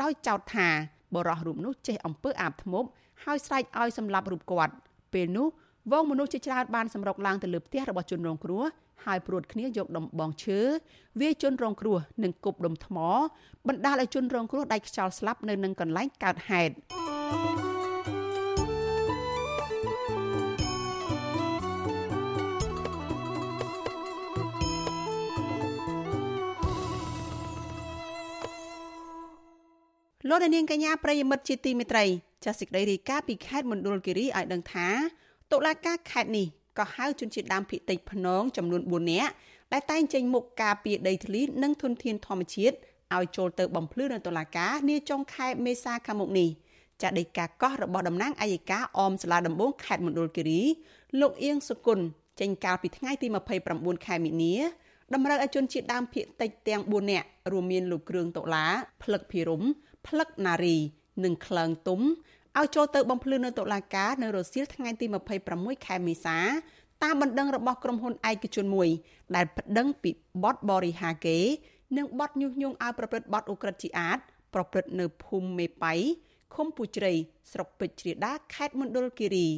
[0.03, 0.69] ដោយចោទថា
[1.15, 2.89] បរិសរូបនោះចេះអំពើអាបធ្មប់
[3.25, 4.75] ហើយស្រែកឲ្យសម្លាប់រូបគាត់
[5.13, 5.47] ពេលនោះ
[5.93, 8.63] វងមនុស្សជាច្រើនបានសម្រុកឡើងទៅលើផ្ទះរបស់ជនរងគ្រោះ
[9.05, 10.61] ហើយព្រួតគ្នាយកដំបងឈើ
[11.21, 12.97] វាយជនរងគ្រោះនិងគប់ដុំថ្ម
[13.69, 16.75] បណ្ដាលឲ្យជនរងគ្រោះដាច់ខ្យល់ស្លាប់នៅនឹងកន្លែងកើតហេតុ
[30.29, 32.05] លោកនាងកញ្ញាប្រិយមិត្តជាទីមេត្រី
[32.45, 34.89] ចាសសេចក្តីរាយការណ៍ពីខេត្តមណ្ឌលគិរីឲ្យដឹងថា
[35.53, 36.47] តុលាការខេត្តនេះ
[36.79, 39.33] ក៏ហៅជនជាតិដើមភាគតិចភ្នងចំនួន4នាក់
[39.73, 42.77] ដែលតែងចេញមុខការពីដីធ្លីនិងធនធានធម្មជាតិ
[43.15, 46.49] ឲ្យចូលទៅបំភ្លឺនៅតុលាការនាចុងខែមេសាខាងមុខនេះ
[47.03, 50.63] ចាដីកាកោះរបស់តំណាងអัยការអមសាលាដំបងខេត្តមណ្ឌលគិរី
[51.21, 52.05] លោកអៀងសុគន្ធ
[52.41, 53.27] ចេញកាលពីថ្ងៃទី
[53.67, 54.55] 29ខែមីនា
[55.15, 58.65] តម្រូវឲ្យជនជាតិដើមភាគតិចទាំង4នាក់រួមមានលោកគ្រឿងតុលា
[59.03, 59.65] ផ្លឹកភិរម
[60.07, 60.77] ផ្លឹកណារី
[61.25, 62.01] និងក្លើងទុំ
[62.59, 65.07] ឲ្យចូលទៅបំភ្លឺនៅតុលាការនៅរសៀលថ្ងៃទី
[65.47, 66.39] 26ខែមេសា
[67.03, 68.89] តាមបណ្ដឹងរបស់ក្រុមហ៊ុនឯកជនមួយ
[69.37, 70.11] ដែលប្តឹងពី
[70.45, 71.39] បទបរិហាកេ
[71.97, 74.19] និងបទញុះញង់ឲ្យប្រព្រឹត្តបទឧក្រិដ្ឋជាអាត
[74.55, 75.95] ប្រព្រឹត្តនៅភូមិមេបៃ
[76.55, 77.13] ឃុំពូជ្រៃ
[77.53, 79.49] ស្រុកពេជ្រជ្រាដាខេត្តមណ្ឌលគិរី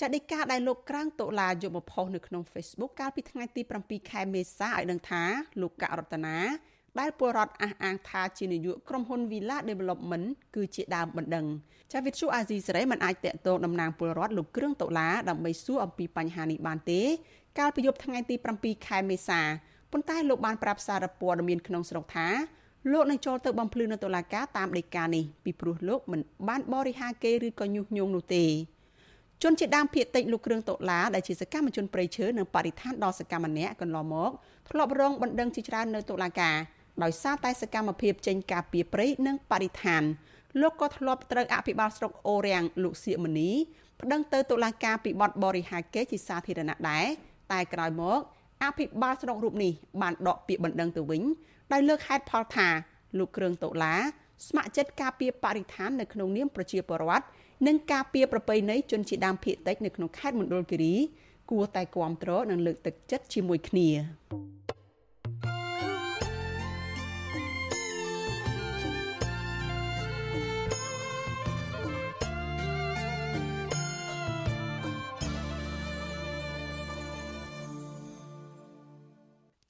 [0.00, 5.22] ចាដីកាដែលលោកក្រាងតុលាយកមកផុសនៅក្នុង Facebook កាលពីថ្ងៃទី7ខែមេសាឲ្យដឹងថា
[5.60, 6.38] លោកករតនា
[6.98, 11.46] ដែលពលរដ្ឋអះអាងថាជានាយកក្រុមហ៊ុន Villa Development គឺជាដើមបណ្ដឹង
[11.92, 17.00] ចាវិទ្យុអាស៊ីសេរីមិនអាចតាក់ទងតំណាងពលរដ្ឋលោកគ្រឿងតុលាដើម្បីសួរអំពីបញ្ហានេះបានទេ
[17.58, 19.40] កាលពីយប់ថ្ងៃទី7ខែមេសា
[19.92, 22.28] ប៉ុន្តែលោកបានប្រាប់សារព័ត៌មានក្នុងស្រុកថា
[22.92, 28.44] លោកនឹងចូលទៅបំភ្លឺនៅតុលាការតាមដីកានេះពីព្រោះលោកមិនបានបរិហាគេឬក៏ញុះញង់នោះទេ
[29.42, 34.30] ជនជាដើមភៀតតិចលោកគ្រឿងតុលាដែលជាសកម្មជនប្រៃឈើនិងបរិស្ថានដ៏សកម្មម្នាក់កន្លងមក
[34.68, 36.56] ធ្លាប់រងបណ្ដឹងជាច្រើននៅតុលាការ
[37.02, 40.02] ដោយសារតែសកម្មភាពចេញការពីព្រៃនិងបរិស្ថាន
[40.60, 43.50] លោកក៏ធ្លាប់ត្រូវអភិបាលស្រុកអូរាំងលោកសៀកមនី
[44.00, 47.06] ប្តឹងទៅតុលាការពីបទបរិហាកេជាសាធារណៈដែរ
[47.52, 48.18] តែក្រោយមក
[48.64, 49.72] អភិបាលស្រុករូបនេះ
[50.02, 51.22] បានដកពាក្យបណ្ដឹងទៅវិញ
[51.72, 52.68] ដោយលើកហេតុផលថា
[53.18, 53.94] លោកគ្រឿងតុលា
[54.48, 57.26] ស្ម័គ្រចិត្តការពារបរិស្ថាននៅក្នុងនាមប្រជាពលរដ្ឋ
[57.66, 60.94] និងការពារប្រពៃណីជនជាដើមភាគតិចនៅក្នុងខេត្តមណ្ឌលគិរី
[61.50, 63.88] គួរតែគាំទ្រនិងលើកទឹកចិត្តជាមួយគ្នា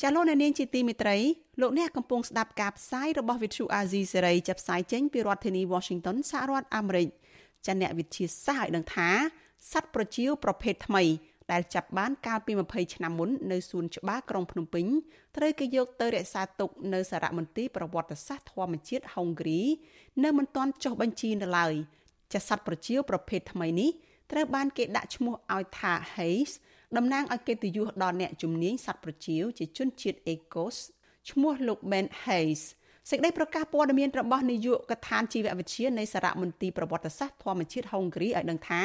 [0.02, 1.16] ចាលោកអ្នកនាងជាទីមេត្រី
[1.60, 7.08] លោកអ្នកកំពុងស្ដាប់ការផ្សាយរបស់ Vithu Azizi សេរីចាប់ផ្សាយចេញពីរដ្ឋធានី Washington សហរដ្ឋអាមេរិក
[7.66, 9.08] ចាអ្នកវិទ្យាសាស្ត្រឲ្យដឹងថា
[9.72, 11.04] សត្វប្រចៀវប្រភេទថ្មី
[11.52, 14.86] ដែលចាប់បានកាលពី20ឆ្នាំមុននៅសួនច្បារក្រុងភ្នំពេញ
[15.36, 19.60] ត្រូវគេយកទៅរក្សាទុកនៅសារមន្ទីរប្រវត្តិសាស្ត្រធម្មជាតិហុងគ្រី
[20.24, 21.74] នៅមិនទាន់ចុះបញ្ជីនៅឡើយ
[22.32, 23.90] ចាសត្វប្រចៀវប្រភេទថ្មីនេះ
[24.32, 26.52] ត្រូវបានគេដាក់ឈ្មោះឲ្យថា Hayes
[26.96, 30.76] តំណាងឲ្យកិត្តិយសដល់អ្នកជំនាញសត្វប្រចៀវជាជនជាតិ Ecos
[31.30, 32.62] ឈ្មោះលោក Ben Hayes
[33.10, 38.82] សេចក្តីប្រកាសព័ត៌មានរបស់នាយកដ្ឋានជីវវិទ្យានៃសារមន្ទីរប្រវត្តិសាស្ត្រធម្មជាតិហុងគ្រីឲ្យដឹងថា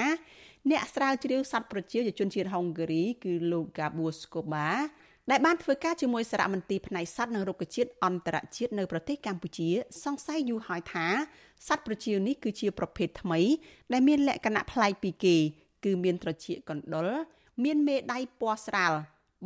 [0.72, 4.68] អ្នកស្រាវជ្រាវសត្វប្រជាជាជនជាតិហុងគ្រីគឺលោក Gabor Skoba
[5.32, 9.70] ដែលបានធ្វើការជាមួយសារមន្ទីរផ្នែកសត្វនិងរុក្ខជាតិអន្តរជាតិនៅប្រទេសកម្ពុជា
[10.04, 11.08] សង្ស័យយូរហើយថា
[11.68, 13.40] សត្វប្រជានេះគឺជាប្រភេទថ្មី
[13.94, 15.38] ដែលមានលក្ខណៈប្លែកពីគេ
[15.86, 17.10] គឺមានត្រចៀកកណ្ដុរ
[17.64, 18.94] មានមេដៃពណ៌ស្រាល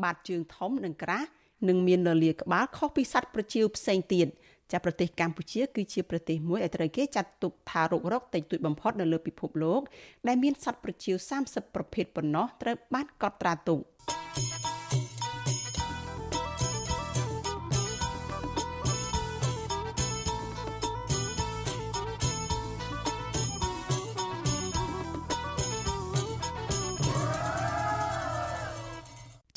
[0.04, 1.28] បាតជើងធំនិងក្រាស់
[1.68, 4.28] និងមានលលាក្បាលខុសពីសត្វប្រជាផ្សេងទៀត
[4.72, 9.82] ចាប្រទេសកម្ពុជាគឺជាប្រទេសមួយដែលត្រូវគេចាត់ទុកថារករកតិចតួចបំផុតនៅលើពិភពលោក
[10.28, 11.12] ដែលមានសត្វប្រជា
[11.44, 13.80] 30ប្រភេទប៉ុណ្ណោះត្រូវបានកត់ត្រាទុក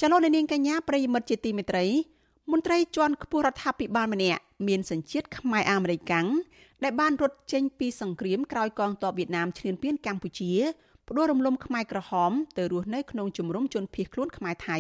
[0.05, 1.87] ចលនានាងកញ្ញាប្រិយមិត្តជាទីមេត្រី
[2.53, 6.27] មន្ត្រីជាន់ខ្ពស់រដ្ឋាភិបាលម្នាក់មានសញ្ជាតិខ្មែរអាមេរិកាំង
[6.85, 10.53] ដែលបានរត់ចេញពីសង្គ្រាមក្រោយកងទ័ពវៀតណាមឈ្លានពានកម្ពុជា
[11.09, 14.79] ផ្ដួលរំលំខ្មែរក្រហមទៅរស់នៅក្នុងជំរំជនភៀសខ្លួនខ្មែរថៃ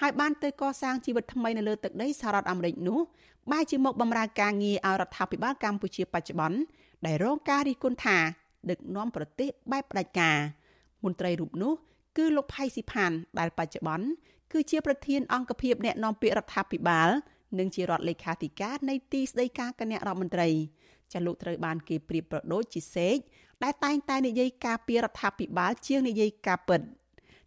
[0.00, 2.98] ហើយបានទៅកសាងជីវិតថ្មីនៅលើទឹកដីសហរដ្ឋអាមេរិកនោះ
[3.52, 6.58] បែរជាមកបម្រើការងារឲ្យរដ្ឋាភិបាលកម្ពុជាបច្ចុប្បន្ន
[7.06, 8.18] ដែលរងការរិះគន់ថា
[8.70, 10.36] ដឹកនាំប្រទេសបែបផ្ដាច់ការ
[11.04, 11.72] មន្ត្រីរូបនោះ
[12.16, 14.06] គឺលោកផៃស៊ីផានដែលបច្ចុប្បន្ន
[14.52, 17.08] គឺជាប្រធានអង្គភិបអ្នកនាំពាក្យរដ្ឋាភិបាល
[17.58, 20.48] និងជារដ្ឋលេខាធិការនៃទីស្តីការគណៈរដ្ឋមន្ត្រី
[21.12, 23.16] ចាលោកត្រូវបានគេប្រៀបប្រដូចជាសេក
[23.64, 26.80] ដែលតែងតែនិយាយការពីរដ្ឋាភិបាលជាងនិយាយការពិត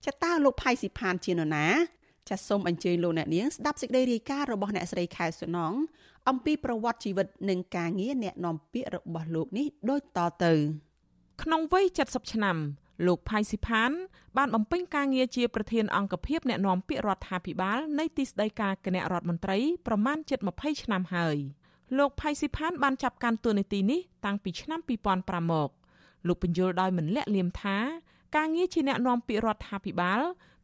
[0.05, 1.67] ចាតើលោកផៃស៊ីផានជានរណា
[2.29, 5.73] ចាសូមអញ្ជើញលោកអ្នកនាងស្ដាប់សេចក្តីរាយការណ៍របស់អ្នកស្រីខែសុណង
[6.29, 10.53] អំពីប្រវត្តិជីវិតនិងការងារអ្នកនាំពាក្យរបស់លោកនេះដូចតទៅ
[11.41, 12.57] ក្នុងវ័យ70ឆ្នាំ
[13.05, 13.91] លោកផៃស៊ីផាន
[14.37, 21.37] បានបំពេញការងារជាប្រធានអង្គភិបអ្នកណែនាំពាក្យរដ្ឋាភិបាលនៃទីស្តីការគណៈរដ្ឋមន្ត្រីប្រមាណជិត20ឆ្នាំហើយ
[21.97, 24.79] លោកផៃស៊ីផានបានចាប់កាន់តួនាទីនេះតាំងពីឆ្នាំ
[25.15, 25.69] 2005មក
[26.27, 27.77] លោកបញ្យល់ដោយមិនលាក់លៀមថា
[28.35, 30.19] ការងារជាអ្នកណែនាំពាក្យរដ្ឋាភិបាល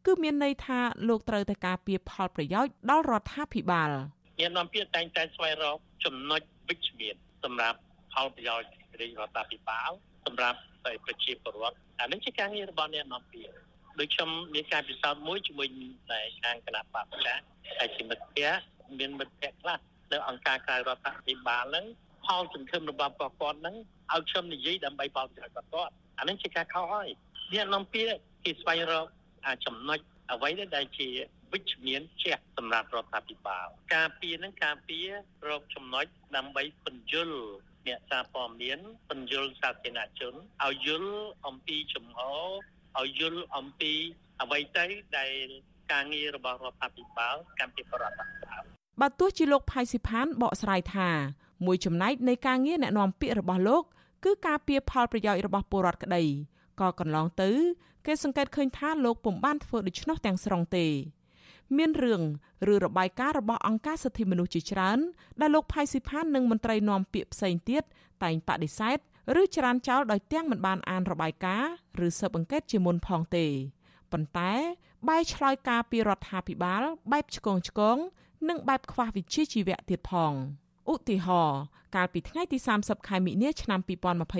[0.06, 0.78] គឺមានន័យថា
[1.08, 3.90] លោកត្រូវតែការពារផលប្រយោជន៍ដល់រដ្ឋាភិបាល
[4.38, 7.78] អ្នកនាំពាក្យតែងតែស្វែងរកចំណុចវិជ្ជមានសម្រាប់
[8.12, 8.68] ផផលប្រយោជន៍
[9.00, 9.90] រាជរដ្ឋាភិបាល
[10.26, 10.58] សម្រាប់
[11.04, 13.52] ប្រជាពលរដ្ឋអានេះជាការងាររបស់អ្នកនាំពាក្យ
[13.98, 15.68] ដូចខ្ញុំមានការពិសោធន៍មួយជាមួយ
[16.10, 17.34] តែខាងគណៈបព្វជិ
[17.78, 18.62] ហើយជាមិត្តភ័ក្តិ
[18.98, 19.78] មានមិត្តភ័ក្តិខ្លះ
[20.12, 21.86] នៅអង្គការក្រៅរដ្ឋាភិបាលហ្នឹង
[22.24, 23.76] ផលសង្ឃឹមរបស់គាត់គាត់ហ្នឹង
[24.12, 27.08] ឲ្យខ្ញុំនិយាយដើម្បីផលប្រយោជន៍គាត់គាត់អានេះជាការខុសហើយ
[27.52, 28.12] អ្នកនាំពាក្យ
[28.44, 29.06] គេស្វែងរក
[29.46, 29.98] អាចចំណុច
[30.32, 31.08] អ្វីដែលជា
[31.52, 34.98] វិជ្ជមានជាសម្រាប់រដ្ឋាភិបាលការពៀនឹងការពៀ
[35.48, 36.04] រកចំណុច
[36.36, 37.40] ដើម្បីពន្យល់
[37.88, 38.78] អ្នកសារព័ត៌មាន
[39.08, 40.34] ពន្យល់សាធារណជន
[40.64, 41.12] ឲ្យយល់
[41.46, 42.18] អំពីចំហ
[42.98, 43.92] ឲ្យយល់អំពី
[44.40, 44.84] អ្វីទៅ
[45.18, 45.46] ដែល
[45.92, 48.62] ការងាររបស់រដ្ឋាភិបាលកម្ពុជារដ្ឋាភិបាល
[49.00, 51.10] បើទោះជាលោកផៃស៊ីផានបកស្រាយថា
[51.66, 53.82] មួយចំណែកនៃការងារអ្នកនាំពាក្យរបស់លោក
[54.24, 56.24] គឺការពៀផលប្រយោជន៍របស់ពលរដ្ឋក្តី
[56.80, 57.50] ក៏កន្លងទៅ
[58.06, 60.86] គេសង្កេតឃើញថាលោកពុំបានធ្វើដូច្នោះទាំងស្រុងទេ
[61.76, 62.22] មានរឿង
[62.72, 64.98] ឬរបាយការណ៍របស់អង្គការសិទ្ធិមនុស្សជាច្រើន
[65.40, 67.82] ដែលលោកផៃស៊ីផាននិងមន្ត្រីនាំពាក្យផ្សេងទៀត
[68.22, 68.98] តែងបដិសេធ
[69.40, 71.72] ឬច្រានចោលដោយទាំងមិនបានអានរបាយការណ៍
[72.06, 73.46] ឬស៊ើបអង្កេតជាមុនផងទេ
[74.12, 74.52] ប៉ុន្តែ
[75.08, 77.96] បែរឆ្លើយការពីរដ្ឋាភិបាលបែបឆ្កងឆ្កង
[78.48, 80.32] និងបែបខ្វះវិជ្ជាជីវៈទៀតផង
[80.92, 81.60] ឧទាហរណ៍
[81.96, 83.80] កាលពីថ្ងៃទី30ខែមិនិនាឆ្នាំ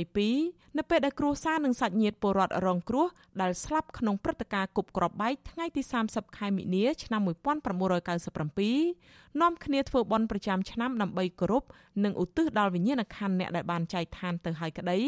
[0.09, 3.07] 2022នៅពេលដែលគ្រួសារនិងសាច់ញាតិពលរដ្ឋរងគ្រោះ
[3.41, 11.65] ដែលស្លាប់ក្នុងព្រឹត្តិការណ៍គប់គ្រាប់បែកថ្ងៃទី30ខែមិនិនាឆ្នាំ1997នាំគ្នាធ្វើបន់ប្រចាំឆ្នាំដើម្បីគោរព
[12.05, 14.99] និងឧទ្ទិសដល់វិញ្ញាណក្ខន្ធអ្នកដែលបានចែកឋានទៅហើយក្តី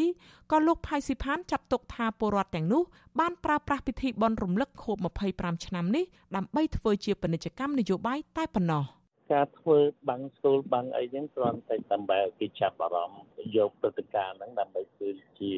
[0.51, 2.81] ក៏លោកផៃស៊ីផានចាត់ទុកថាពលរដ្ឋទាំងនោះ
[3.19, 4.97] បានប្រើប្រាស់ពិធីបន់រំលឹកខួប
[5.31, 6.03] 25ឆ្នាំនេះ
[6.35, 8.85] ដើម្បីធ្វើជាពាណិជ្ជកម្មនយោបាយតែប៉ុណ្ណោះ។
[9.33, 9.77] ការធ្វើ
[10.09, 13.23] បាំងស្ទូលបាំងអីហ្នឹងគ្រាន់តែដើម្បីគេចាប់អារម្មណ៍
[13.57, 15.09] យកព្រឹត្តិការណ៍ហ្នឹងដើម្បីធ្វើ
[15.39, 15.51] ជា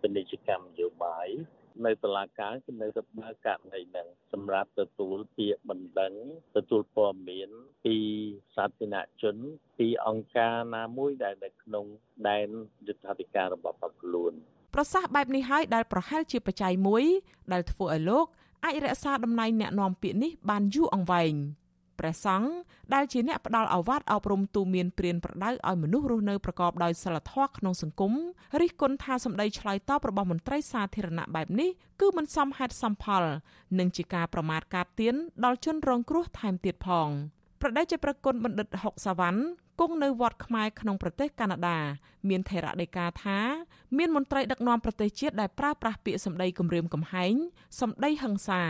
[0.00, 1.28] ពាណិជ្ជកម្មនយោបាយ
[1.86, 6.14] នៅតុលាការគឺនៅតែបើកករណីហ្នឹងសម្រាប់ទទួលពាក្យបណ្ដឹង
[6.56, 7.50] ទទួលព័ត៌មាន
[7.84, 7.96] ពី
[8.56, 9.36] សាធារណជន
[9.78, 11.86] ពីអង្គការណាមួយដែលនៅក្នុង
[12.28, 12.48] ដែន
[12.86, 14.32] យុទ្ធសាស្ត្រការរបស់បកខ្លួន
[14.74, 17.04] ប្រសាសន៍បែបនេះហើយដែលប្រហែលជាបច្ច័យមួយ
[17.52, 18.26] ដែលធ្វើឲ្យលោក
[18.64, 21.34] អាចរក្សាតំណែងអ្នកនាំពាក្យនេះបានយូរអង្វែង។
[22.02, 22.50] ព្រះសង្ឃ
[22.94, 28.12] ដែលជាអ្នកផ្ដល់អាវ៉ាត់អប់រំទូមានព្រានប្រដៅឲ្យមនុស្សរស់នៅប្រកបដោយសិលធម៌ក្នុងសង្គម
[28.60, 33.24] រិះគន់ថាសម្ដីឆ្លើយតបរបស់មន្ត្រីសាធារណៈបែបនេះគឺមិនសមហេតុសមផល
[33.78, 37.08] និងជាការប្រមាថកាតទៀនដល់ជនរងគ្រោះថែមទៀតផង
[37.60, 39.42] ប្រដេជប្រគុណបណ្ឌិតហុកសាវ៉ាន់
[39.80, 41.78] គង់នៅវត្តខ្មែរក្នុងប្រទេសកាណាដា
[42.28, 43.38] មានថេរដីកាថា
[43.98, 47.34] មានមន្ត្រីដឹកនាំប្រទេសជាតិដែលប្រើប្រាស់ពាក្យសម្ដីគំរាមកំហែង
[47.80, 48.62] សម្ដីហិង្សា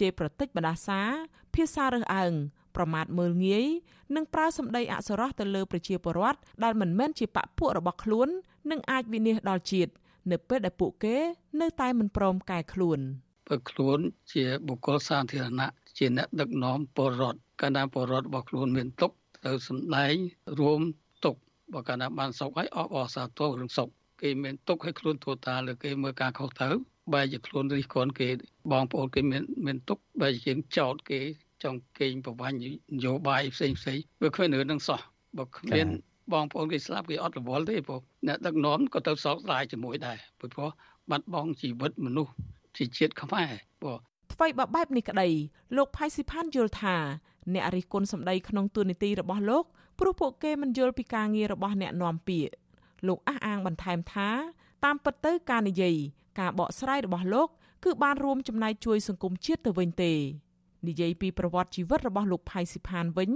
[0.00, 1.00] ជេរប្រតិចបដាសា
[1.54, 2.32] ភាសារើសអើង
[2.76, 3.66] ប្រមាថមើលងាយ
[4.14, 8.28] និងប្រើសម្ដីអសុរោះទៅលើប្រជាពលរដ្ឋដែលមិនមែនជាបពពួករបស់ខ្លួន
[8.70, 9.92] និងអាចវិនិច្ឆ័យដល់ជាតិ
[10.30, 11.16] នៅពេលដែលពួកគេ
[11.60, 12.98] នៅតែមិនព្រមកែខ្លួន
[13.48, 13.98] បើខ្លួន
[14.32, 19.10] ជាបុគ្គលសាធារណៈជាអ្នកដឹកនាំពលរដ្ឋកាលណាពលរដ្ឋរបស់ខ្លួនមានទុក
[19.44, 20.14] ទៅសម្ដែង
[20.60, 20.80] រួម
[21.24, 21.34] ទុក
[21.72, 23.88] បើកាលណាបានសុខហើយអបអរសាទររឿងសុខ
[24.22, 26.68] គេមានទុកឲ្យខ្លួនទូតាលើគេមើលការខុសទៅ
[27.12, 28.28] បែរជាខ្លួនរិះគន់គេ
[28.72, 31.20] បងប្អូនគេមានមានទុកបែរជាចោតគេ
[31.64, 32.66] ចង់កេងប្រវាញ់ន
[33.04, 35.00] យោបាយផ្សេងផ្សេងវាគ្មានរឿងនឹងសោះ
[35.38, 35.86] បើគ្មាន
[36.32, 40.70] បងប្អូនគេស្លាប់គេអត់រវល់ទេព្រោះអ្នកដឹកនាំក៏ទៅសោកស្ដាយជាមួយដែរព្រោះ
[41.10, 42.32] បាត់បង់ជីវិតមនុស្ស
[42.76, 43.50] ជាជាតិខ្មែរ
[43.82, 43.98] ព្រោះ
[44.32, 45.28] ថ្មីបើបែបនេះក្តី
[45.76, 46.96] លោកផៃស៊ីផានយល់ថា
[47.54, 49.64] អ្នករិះគន់សម្ដីក្នុងទូនីតិរបស់លោក
[49.98, 52.52] ព្រោះពួកគេមិនយល់ពីការងាររបស់អ្នកនាំពាក្យ
[53.06, 54.28] លោកអះអាងបន្ថែមថា
[54.84, 55.96] តាមពិតទៅការនិយាយ
[56.40, 57.48] ការបកស្រាយរបស់លោក
[57.84, 60.12] គឺបានរួមចំណែកជួយសង្គមជាតិទៅវិញទេ
[60.86, 63.30] និយាយពីប្រវត្តិជីវិតរបស់លោកផៃស៊ីផានវិញ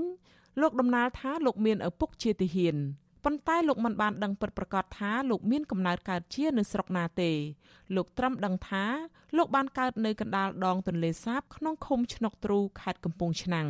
[0.60, 2.76] លោកដំណាលថាលោកមានឪពុកជាទាហាន
[3.24, 7.30] ប៉ុន្តែលោកមិនបានដឹងពិតប្រាកដថាលោកមានកំណើតកើតជានៅស្រុកណាទេ
[7.96, 8.84] លោកត្រឹមដឹងថា
[9.36, 13.68] លោកបានកើតនៅកណ្ដាលដងទន្លេសាបក្នុងឃុំឆ្នុកទ្រូខេត្តកំពង់ឆ្នាំង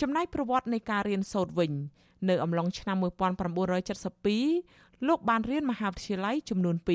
[0.00, 1.72] ចំណែកប្រវត្តិនៃការរៀនសូត្រវិញ
[2.28, 6.88] នៅអំឡុងឆ្នាំ1972លោកបានរៀនមហាវិទ្យាល័យចំនួន2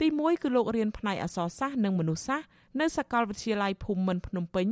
[0.00, 2.48] ទី1គឺលោករៀនផ្នែកអក្សរសាស្ត្រនិងមនុស្សសាស្ត្រ
[2.80, 4.68] នៅសាកលវិទ្យាល័យភូមិន្ទភ្នំពេញ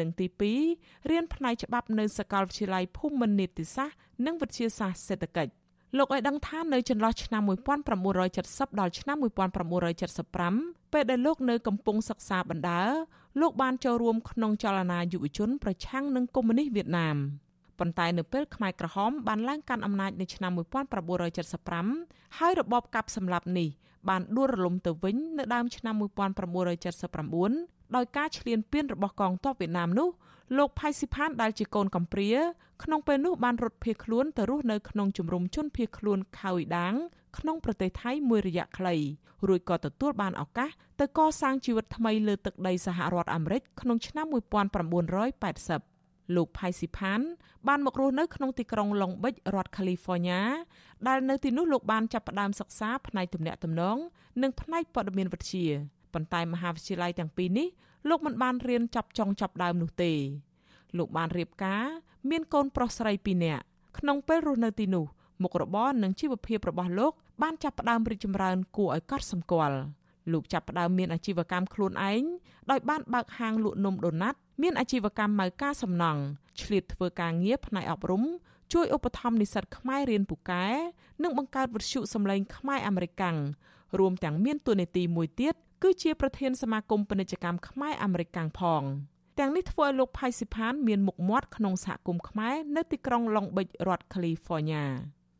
[0.00, 0.26] និងទី
[0.68, 5.52] 2រៀនផ្នែកច្បាប់នៅសាកលវិទ្យាល័យភូមិន្ទនីតិសាស្ត្រនិងវិទ្យាសាស្ត្រសេដ្ឋកិច្ច
[5.98, 7.42] លោកឲ្យដឹងថានៅចន្លោះឆ្នាំ
[8.10, 12.82] 1970ដល់ឆ្នាំ1975ពេលដែលលោកនៅកំពុងសិក្សាបណ្ដើ
[13.40, 17.16] លោកបានចូលរួមក្នុងចលនាយុវជនប្រឆាំងនឹងកុម្មុយនីសវៀតណាម
[17.78, 20.52] ប៉ុន្តែនៅពេលខ្មែរក្រហមបានឡើងកាន់អំណាចនៅឆ្នាំ
[21.64, 23.68] 1975ហើយរបបកាប់សម្លាប់នេះ
[24.08, 30.08] បានដួលរលំទៅវិញនៅដើមឆ្នាំ1979 ដោយការឈ្លានពានរបស់កងទ័ពវៀតណាមនោះ
[30.58, 32.32] លោកផៃស៊ីផានដែលជាកូនកំព្រា
[32.82, 36.94] ក្នុងពេលនោះបានរត់ភៀសខ្លួនទៅរស់នៅក្នុងជំរំជនភៀសខ្លួនខៅដាង
[37.38, 38.94] ក្នុងប្រទេសថៃមួយរយៈខ្លី
[39.48, 40.70] រួចក៏ទទួលបានឱកាស
[41.00, 44.36] ទៅកសាងជីវិតថ្មីលើទឹកដីសហរដ្ឋអាមេរិកក្នុងឆ្នាំ1980
[46.36, 47.20] លោកផៃស៊ីផាន
[47.68, 50.40] បានមករស់នៅក្នុងទីក្រុងឡុងបិចរដ្ឋ California
[51.08, 53.96] ដែលនៅទីនោះលោកបានចាប់ផ្ដើមសិក្សាផ្នែកទំនាក់ទំនង
[54.42, 55.66] និងផ្នែកព័ត៌មានវិទ្យា
[56.14, 57.68] ប៉ុន្តែមហាវិទ្យាល័យទាំងពីរនេះ
[58.08, 60.12] លោកមិនបានរៀនចាប់ចុងចាប់ដើមនោះទេ
[60.98, 61.84] លោកបានរៀបការ
[62.30, 63.62] មានកូនប្រុសស្រី2នាក់
[63.98, 65.04] ក្នុងពេលរស់នៅទីនោះ
[65.42, 67.12] មុខរបរនិងជីវភាពរបស់លោក
[67.42, 69.76] បានចាប់ផ្ដើមរីកចម្រើនគួរឲ្យកត់សម្គាល់
[70.32, 72.22] លោកចាប់ផ្ដើមមានអាជីវកម្មខ្លួនឯង
[72.70, 76.22] ដោយបានបើកហាងលក់នំដូណាត់មានអាជីវកម្មម៉ៅការសំណង់
[76.60, 78.22] ឆ្លៀតធ្វើការងារផ្នែកអប់រំ
[78.72, 80.66] ជួយឧបត្ថម្ភនិស្សិតខ្មែររៀនពូកែ
[81.22, 83.36] និងបង្កើតវិទ្យុសម្លេងខ្មែរអាមេរិកាំង
[83.98, 88.82] រួមទាំងមានតួនាទីមួយទៀត គឺជាប្រធានសមាគមពាណិជ្ជកម្មខ្មែរអាមេរិកាំងផង
[89.38, 94.84] ទាំងនេះធ្វើឲ្យលោកផៃស៊ីផានមានមុខមាត់ក្នុងសហគមន៍ខ្មែរនៅទីក្រុង Long Beach រដ្ឋ California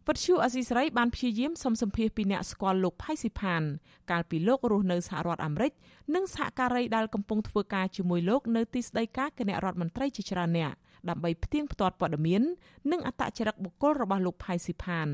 [0.07, 3.62] វត្តឈូអសីស្រីបានព្យាយាមសុំសម្ភាសពីអ្នកស្គាល់លោកផៃស៊ីផាន
[4.11, 5.72] កាលពីលោករស់នៅសហរដ្ឋអាមេរិក
[6.14, 10.72] និងសហការីដែលកំពុងធ្វើការជាមួយលោកនៅទីស្តីការគណៈរដ្ឋមន្ត្រីជាច្រើនអ្នក
[11.09, 12.42] ដើម្បីផ្ទៀងផ្ទាត់ព័ត៌មាន
[12.90, 15.09] និងអត្តចរិតបុគ្គលរបស់លោកផៃស៊ីផាន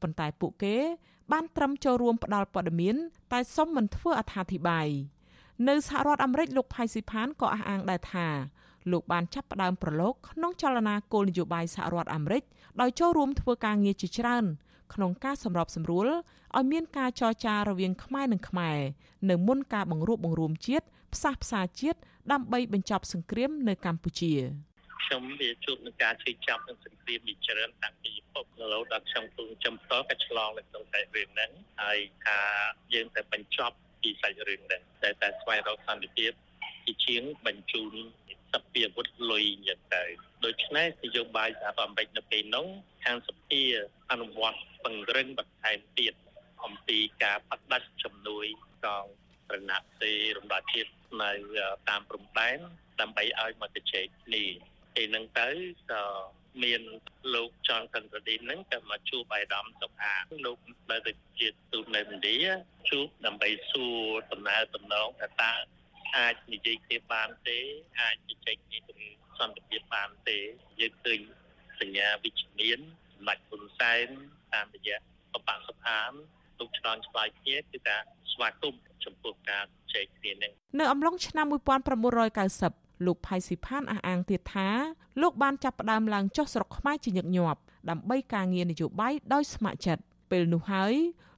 [0.00, 0.76] ប៉ុន្តែពួកគេ
[1.32, 2.96] បានត្រឹមចូលរួមផ្ដល់ព័ត៌មាន
[3.32, 4.88] តែសុំមិនធ្វើអត្ថាធិប្បាយ
[5.68, 8.26] នៅសហរដ្ឋអាមេរិកលោកផៃស៊ីផានក៏អះអាងដែរថា
[8.92, 12.42] លោកបានចាប់ផ្ដើមប្រឡូកក្នុងចលនាគោលនយោបាយសហរដ្ឋអាមេរិក
[12.80, 14.44] ដោយចូលរួមធ្វើការងារជាច្រើន
[14.94, 16.08] ក្នុងការសម្របសម្រួល
[16.56, 18.78] ឲ្យមានការចរចារវាងខ្មែរនិងខ្មែរ
[19.30, 21.98] នៅមុនការបង្រួបបង្រួមជាតិផ្សះផ្សាជាតិ
[22.32, 24.32] ដើម្បីបញ្ចប់សង្គ្រាមនៅកម្ពុជា
[25.02, 31.50] ខ្ញុំវាជួបនឹងការជឿចាប់នឹងសង្គ្រាមជាច្រើនតាំងពីពុករហូតដល់ខ្ញុំទូចំផ្ទាល់ក៏ឆ្លងនៅក្នុងតែរឿងហ្នឹង
[31.82, 32.38] ហើយថា
[32.94, 36.32] យើងតែបញ្ចប់ពីសាច់រឿងហ្នឹងតែតែស្វែងរកសន្តិភាព
[36.84, 37.92] ជាជាងបញ្ជូន
[38.52, 40.04] សព្វាវុធលុយយ៉ាងទៅ
[40.44, 42.66] ដូច្នេះនយោបាយសហរដ្ឋអាមេរិកនៅពេលនោះ
[43.04, 43.62] ខាងសភា
[44.10, 46.14] អនុវត្តពង្រឹងបន្ថែមទៀត
[46.64, 48.46] អំពីការបដិសេធជំនួយ
[48.84, 49.06] កង
[49.52, 50.90] រណសេរីរំដោះជាតិ
[51.22, 51.32] នៅ
[51.88, 52.58] តាមព្រំដែន
[53.00, 54.44] ដើម្បីឲ្យមកជជែកគ្នា
[54.96, 55.48] ពេលហ្នឹងទៅ
[55.92, 56.04] ក៏
[56.62, 56.82] មាន
[57.34, 60.14] លោកចនកន្ទ្រឌីនហ្នឹងក៏មកជួបអាយដាមសុខា
[60.46, 60.58] លោក
[60.90, 62.36] ដែលទៅជាទូតនៅឥណ្ឌា
[62.90, 63.98] ជួបដើម្បីសួរ
[64.32, 65.52] ដំណើរដំណងថាតើ
[66.16, 67.58] អាចនិយាយគ្នាបានទេ
[68.00, 69.06] អាចជជែកគ្នាទៅ
[69.38, 70.38] សន្តិភាពបានទេ
[70.80, 71.20] យើងឃើញ
[71.80, 72.78] សញ្ញាវិជ្ជមាន
[73.14, 74.06] សម្ដេចហ៊ុនសែន
[74.54, 74.96] តាមរយៈ
[75.34, 76.10] បបសភាន
[76.58, 77.96] លោកឆ្លងឆ្លើយគ្នាគឺថា
[78.32, 84.68] ស្វាគមន៍ចំពោះការជែកគ្នានេះនៅអំឡុងឆ្នាំ1990 លោកផៃស៊ីផានអះអាងទៀតថា
[85.22, 90.94] លោកបានចាប់ផ្ដើមឡើងចុះស្រុកខ្មែរជាញឹកញាប់ដើម្បីការងារនយោបាយដោយស្ម័គ្រចិត្តពេលនោះហើយ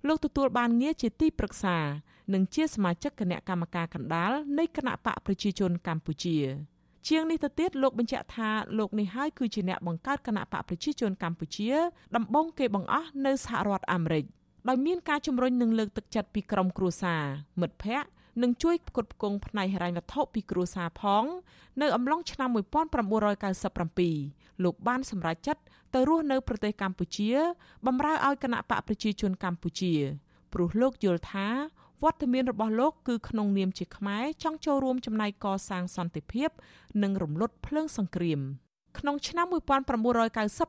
[0.06, 1.76] លោកទទួលបានងារជាទីប្រឹក្សា
[2.34, 6.38] និងជាសមាជិកគណៈកម្មការកណ្ដាលនៃគណៈបកប្រជាជនកម្ពុជា
[7.08, 11.70] ជាងនេះទៅទៀតលោកបញ្ជាក់ថាលោកនេះហើយគឺជាអ្នកបង្កើតគណៈបកប្រជាជនកម្ពុជា
[12.16, 14.24] ដំបូងគេបង្អស់នៅសហរដ្ឋអាមេរិក
[14.68, 17.22] ដោយមានការជំរុញនិងលើកទឹកចិត្តពីក្រុមគ្រួសារ
[17.60, 18.08] មិត្តភ័ក្តិ
[18.42, 21.24] និងជួយផ្គត់ផ្គង់ផ្នែកហិរញ្ញវត្ថុពីគ្រួសារផង
[21.80, 25.62] នៅអំឡុងឆ្នាំ1997លោកបានសម្រេចចិត្ត
[25.94, 27.30] ទៅរស់នៅប្រទេសកម្ពុជា
[27.86, 29.92] បម្រើឲ្យគណៈបកប្រជាជនកម្ពុជា
[30.52, 31.48] ព្រោះលោកយល់ថា
[32.04, 36.50] វត្តមានរបស់លោកគឺក្នុងនាមជាខ្មែរចង់ចូលរួមចំណែកកសាងសន្តិភាព
[37.02, 38.40] និងរំលត់ភ្លើងសង្គ្រាម
[38.98, 39.46] ក្នុងឆ្នាំ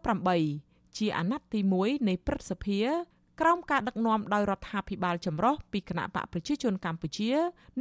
[0.07, 2.79] 1998ជាអាណត្តិទី1នៃព្រឹទ្ធសភា
[3.39, 7.31] ក្រោមការដឹកនាំដោយរដ្ឋាភិបាលចម្រុះពីគណៈបកប្រជាជនកម្ពុជា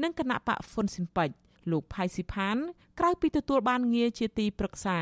[0.02, 1.30] និងគណៈបកហ៊ុនស៊ិនប៉ិច
[1.70, 2.56] លោកផៃស៊ីផាន
[2.98, 4.98] ក្រៅពីទទួលបានងារជាទីប្រឹក្សា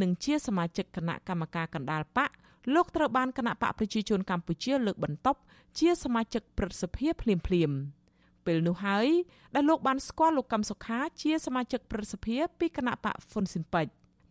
[0.00, 2.30] និងជាសមាជិកគណៈកម្មការកណ្ដាលបក
[2.74, 5.40] លោកត្រូវបានគណៈបកប្រជាជនកម្ពុជាលើកបន្ទប់
[5.78, 7.70] ជាសមាជិកព្រឹទ្ធសភាភ្លាមភ្លាម
[8.46, 9.08] ពេលនោះហើយ
[9.54, 13.86] ដែលលោកបានស្គាល់លោកកឹមសុខាជាសមាជិកព្រឹទ្ធសភាពីគណៈបកហ៊ុនស៊ិនប៉ិច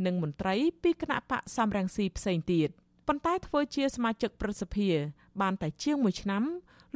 [0.05, 2.69] និងមន្ត្រីពីគណៈបកសំរងស៊ីផ្សេងទៀត
[3.07, 4.89] ប៉ុន្តែធ្វើជាសមាជិកព្រឹទ្ធសភា
[5.41, 6.43] បានតែជាង1ឆ្នាំ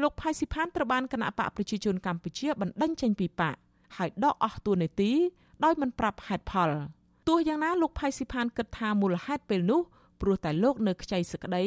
[0.01, 3.55] លោកផៃស៊ីផានត្រូវបានគណៈបកប្រជាជនកម្ពុជាបណ្តេញចេញពីបក
[3.97, 5.11] ហើយដកអស់តួនាទី
[5.63, 6.71] ដោយមិនប្រាប់ហេតុផល
[7.27, 9.81] ទោះយ៉ាងណាលោកផៃស៊ីផានគិតថាមូលហេតុពេលនោះ
[10.21, 11.63] ព្រោះតែលោកនៅខ្ចីសក្តី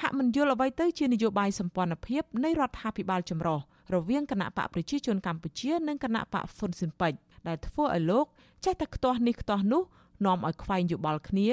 [0.00, 3.58] ហាក់មិនយល់អ្វីទៅជានយោបាយសម្ព័ន្ធភាពនៃរដ្ឋាភិបាលចម្រុះ
[3.94, 7.12] រវាងគណៈបកប្រជាជនកម្ពុជានិងគណៈបកហ៊ុនស៊ិនប៉ិច
[7.48, 8.26] ដែលធ្វើឲ្យលោក
[8.64, 9.82] ចេះតែខ្ទាស់នេះខ្ទាស់នោះ
[10.26, 11.50] នាំឲ្យខ្វែងយោបល់គ្នា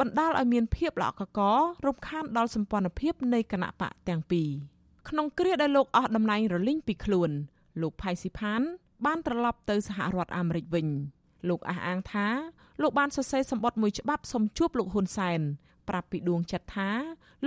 [0.00, 1.40] បណ្ដាលឲ្យមានភាពល្អកក
[1.86, 4.48] រំខានដល់សម្ព័ន្ធភាពនៃគណៈបកទាំងពីរ
[5.08, 7.30] ក្នុងគ្រាដែលលោកអស់តំណែងរលីងពីខ្លួន
[7.80, 8.60] លោកផៃស៊ីផាន
[9.06, 10.86] បានត្រឡប់ទៅសហរដ្ឋអាមេរិកវិញ
[11.48, 12.28] លោកអះអាងថា
[12.82, 15.40] លោកបានសរសេរសម្បត្តិមួយច្បាប់សុំជួបលោកហ៊ុនសែន
[15.88, 16.90] ប្រាប់ពីដួងចិត្តថា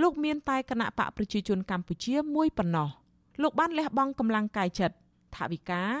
[0.02, 2.88] លោកមានតែគណៈបកប្រជាជនកម្ពុជាមួយប៉ុណ្ណោះ
[3.42, 4.96] លោកបានលះបង់កម្លាំងកាយចិត្ត
[5.36, 5.92] ថាវិការ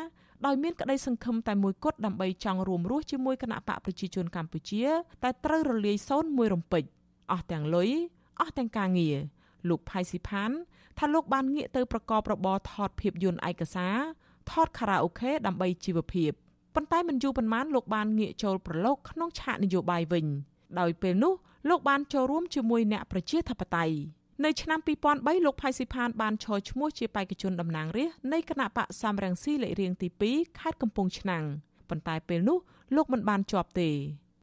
[0.46, 4.84] ដោយមានក្តីសង្ឃឹមតែមួយគត់ដើម្បីចង់រួមរស់ជាមួយគណៈបកប្រជាជនកម្ពុជា
[5.22, 6.84] តែត្រូវរលាយសូន្យមួយរំពេច
[7.32, 7.90] អស់ទាំងលុយ
[8.40, 9.16] អស់ទាំងការងារ
[9.68, 10.50] លោកផៃស៊ីផាន
[10.98, 13.96] ថាលោកបានងាកទៅប្រកបរបរថតភាពយន្តឯកសារ
[14.50, 16.30] ថតខារ៉ាអូខេដើម្បីជីវភាព
[16.74, 20.26] ប៉ុន្តែមិនយូរប៉ុន្មានលោកបានងាកចូលប្រឡូកក្នុងឆាកនយោបាយវិញ
[20.80, 21.34] ដោយពេលនោះ
[21.68, 23.94] លោកបានចូលរួមជាមួយអ្នកប្រជាធិបតេយ្យ
[24.44, 24.78] នៅឆ្នាំ
[25.12, 31.44] 2003លោកផៃស៊ីផានបានឈរឈ្មោះជាបេក្ខជនតំណាងរាស្ត្រនៃគណៈបកសំរងស៊ីលេខរៀងទី2ខេត្តកំពង់ឆ្នាំង
[31.88, 32.58] ប៉ុន្តែពេលនោះ
[32.96, 33.90] លោកមិនបានជាប់ទេ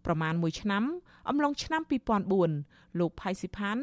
[0.05, 0.83] ប្រមាណ1ឆ្នាំ
[1.29, 1.81] អំឡុងឆ្នាំ
[2.41, 3.77] 2004លោកផៃស៊ីផាន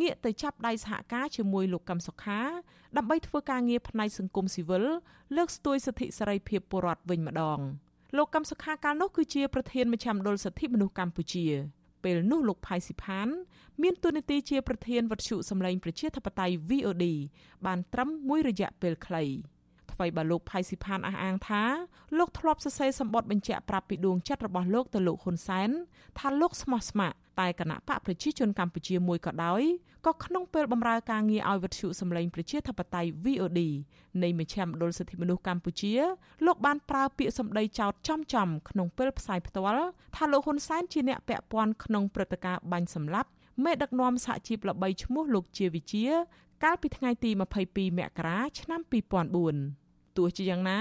[0.00, 2.40] ងាកទៅចាប់ដៃសហការជាមួយលោកកឹមសុខា
[2.96, 4.84] ដើម្បីធ្វើការងារផ្នែកសង្គមស៊ីវិល
[5.36, 7.60] លើកស្ទួយសិទ្ធិសេរីភាពពលរដ្ឋវិញម្ដង
[8.16, 11.46] លោកកឹមសុខាកាលនោះគឺជាប្រធានមជ្ឈមណ្ឌលសិទ្ធិមនុស្សកម្ពុជា
[12.06, 13.28] ពេលនោះលោកផៃស៊ីផាន
[13.82, 17.04] មានតួនាទីជាប្រធានវត្ថុសម្លេងប្រជាធិបតេយ្យ VOD
[17.66, 19.24] បានត្រឹមមួយរយៈពេលខ្លី
[19.96, 21.62] ថ្មីបើលោកផៃស៊ីផានអះអាងថា
[22.18, 25.70] លោកធ្លាប់សរសេរសម្បត្តិបញ្ជាក់ប្រាប់ពីដួងចិត្តរបស់លោកទៅលោកហ៊ុនសែន
[26.18, 29.62] ថាលោកស្មោះស្ម័គ្រតែគណៈបកប្រជាជនកម្ពុជាមួយក៏ដោយ
[30.06, 33.60] ក៏ក្នុងពេលបម្រើការងារឲ្យវិទ្យុសម្លេងប្រជាធិបតេយ្យ VOD
[34.22, 35.92] នៃមជ្ឈមណ្ឌលសិទ្ធិមនុស្សកម្ពុជា
[36.46, 39.86] លោកបានប្រើពាក្យសម្ដីចោទចំចំក្នុងពេលផ្សាយផ្ទាល់
[40.16, 43.30] ថាលោកហ៊ុនសែនជាអ្នកពាក់ព័ន្ធក្នុងព្រឹត្តិការណ៍បាញ់សម្លាប់
[43.64, 46.06] មេដឹកនាំសហជីពល្បីឈ្មោះលោកជាវិជា
[46.64, 47.30] កាលពីថ្ងៃទី
[47.64, 49.85] 22មករាឆ្នាំ2004
[50.16, 50.80] ទោះជាយ៉ាងណា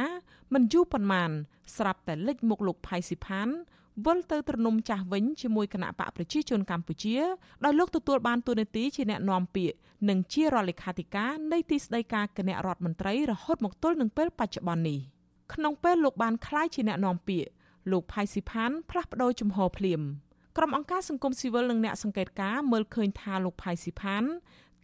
[0.54, 1.32] មិនយូរប៉ុន្មាន
[1.78, 3.50] ស្រាប់តែលេចមុខលោកផៃស៊ីផាន
[4.06, 7.18] វិលទៅទ្រនំចាស់វិញជាមួយគណៈបកប្រជាជនកម្ពុជា
[7.66, 9.76] ដោយលោកទទួលបានតួនាទីជាអ្នកនាំពាក្យ
[10.10, 15.00] និងជារដ្ឋលេខាធិការនៃទីស្តីការគណៈរដ្ឋមន្ត្រីរហូតមកទល់នឹងពេលបច្ចុប្បន្ននេះ
[15.54, 17.50] ក្នុងពេលលោកបានក្លាយជាអ្នកនាំពាក្យ
[17.92, 20.02] លោកផៃស៊ីផានផ្លាស់ប្ដូរជំហរភ្លាម
[20.58, 24.24] ក្រុមអង្គការសង្គមស៊ីវិលនិងអ្នកសង្កេតការមើលឃើញថាលោកផៃស៊ីផាន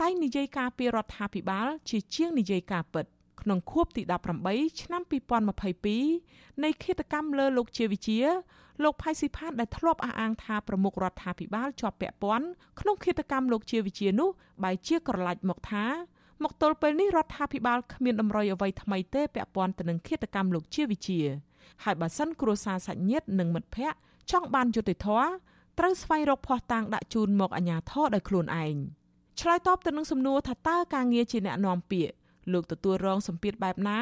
[0.01, 3.05] តែងនិយាយការពីរដ្ឋាភិបាលជាជាងនិយាយការពិត
[3.41, 4.01] ក្នុងខួបទី
[4.41, 5.01] 18ឆ្នាំ
[5.81, 8.19] 2022នៃគិតកម្មលើលោកជាវិជា
[8.83, 12.47] លោកផៃស៊ីផានដែលធ្លាប់អះអាងថាប្រមុខរដ្ឋាភិបាលជាប់ពាក់ព័ន្ធ
[12.79, 14.29] ក្នុងគិតកម្មលោកជាវិជានោះ
[14.63, 15.85] បែជាក្រឡាច់មកថា
[16.43, 21.19] មកទល់ពេលនេះរដ្ឋាភិបាលគ្មានតម្រុយអ្វីថ្មីទេពាក់ព័ន្ធទៅនឹងគិតកម្មលោកជាវិជា
[21.83, 23.97] ហើយបើសិនគ្រួសារសាច់ញាតិនិងមិត្តភ័ក្តិ
[24.31, 25.27] ចង់បានយុត្តិធម៌
[25.79, 28.75] ត្រូវស្វែងរកភ័ស្តុតាងដាក់ជូនមកអាជ្ញាធរដោយខ្លួនឯង
[29.39, 32.13] ឆ្លើយតបទៅនឹងសំណួរថាតើការងារជាអ្នកនាំពាក្យ
[32.51, 33.99] លោកទទួលរងសម្ពាធបែបណា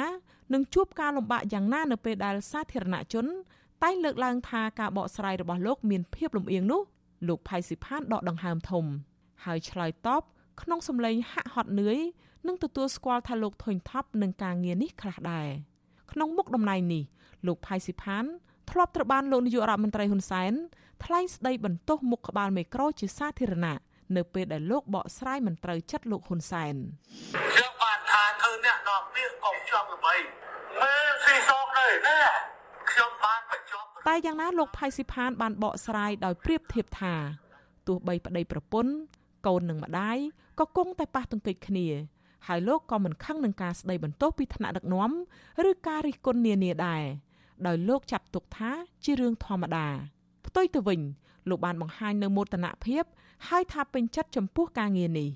[0.54, 3.26] និងជួបការលំបាកយ៉ាងណានៅពេលដែលសាធារណជន
[3.84, 6.82] តែងលើកឡើងថាការបកស្រាយរបស់លោកមានភាពលំអៀងនោះ
[7.28, 8.86] លោកផៃស៊ីផានដកដង្ហើមធំ
[9.46, 10.24] ហើយឆ្លើយតប
[10.62, 11.98] ក្នុងសម្លេងហាក់ហត់នឿយ
[12.48, 15.48] និងទទួលស្គាល់ថាលោកធុញថប់នឹងការងារនេះខ្លះដែរ
[16.12, 17.04] ក្នុងមុខតំណែងនេះ
[17.48, 18.26] លោកផៃស៊ីផាន
[18.72, 20.54] ធ្លាប់ត្រូវបានលោកនាយករដ្ឋមន្ត្រីហ៊ុនសែន
[21.04, 23.80] ថ្លែងស្ដីបន្ទោសមុខក្បាលមេក្រូជាសាធារណៈ
[24.16, 26.76] នៅពេលដែលលោកបកស្រាយមិនត្រូវចិត្តលោកហ៊ុនសែន
[27.54, 27.89] ខ្ញុំបានថា
[28.42, 30.16] ធ្វើអ្នកនាំពាក្យកុំជាប់ល្បី
[30.82, 32.20] មើលស៊ីសោកទៅណា
[32.90, 37.14] ខ្ញុំបានបញ្ចប់តែយ៉ាងណាលោកផៃស៊ីផាន បានបកស្រាយដោយប្រៀបធៀបថា
[37.88, 38.94] ទោះបីប្តីប្រពន្ធ
[39.48, 40.18] កូននិងម្ដាយ
[40.60, 41.88] ក៏គង់តែប៉ះទង្គិចគ្នា
[42.48, 45.12] ហើយលោកក៏មិនខឹងនឹងការស្ដីបន្ទោសពីថ្នាក់ដឹកនាំ
[45.70, 47.04] ឬការរិះគន់នានាដែរ
[47.68, 48.72] ដោយលោកចាត់ទុកថា
[49.04, 49.88] ជារឿងធម្មតា
[50.46, 51.02] ផ្ទុយទៅវិញ
[51.50, 53.04] លោកបានបង្ហាញនៅមោទនភាព
[53.48, 55.30] ហើយថាពេញចិត្តចំពោះការងារនេះ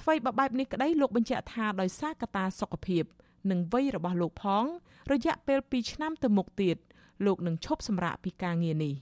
[0.00, 3.04] អ្វីបើបែបនេះក្តីលោកបញ្ជាក់ថាដោយសារកត្តាសុខភាព
[3.50, 4.64] និងវ័យរបស់លោកផង
[5.12, 6.76] រយៈពេល2ឆ្នាំទៅមុខទៀត
[7.26, 8.94] លោកនឹងឈប់សម្រាកពីការងារនេះ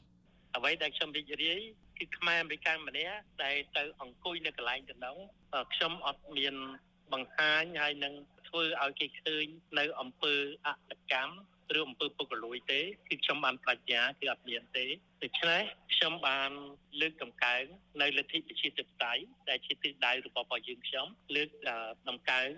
[0.56, 1.60] អ្វីដែលខ្ញុំរីករាយ
[1.98, 5.16] គឺខ្មែរអមេរិកម្នាក់ដែលទៅអង្គុយនៅកន្លែងទៅនោះ
[5.74, 6.54] ខ្ញុំអត់មាន
[7.12, 8.14] បង្ហាញហើយនឹង
[8.48, 9.46] ធ្វើឲ្យគេឃើញ
[9.78, 10.36] នៅអង្គើ
[10.66, 11.34] អតកម្ម
[11.76, 14.86] ឬអំពើពុករលួយទេគឺខ្ញុំបានប្រាជ្ញាគឺអត់មានទេ
[15.22, 15.62] ដូច្នេះ
[15.94, 16.50] ខ្ញុំបាន
[17.00, 17.62] លើកតម្កើង
[18.00, 21.06] នៅលទ្ធិប្រជាធិបតេយ្យដែលជាទិសដៅរបស់យើងខ្ញុំ
[21.36, 21.48] លើក
[22.08, 22.48] តម្កើង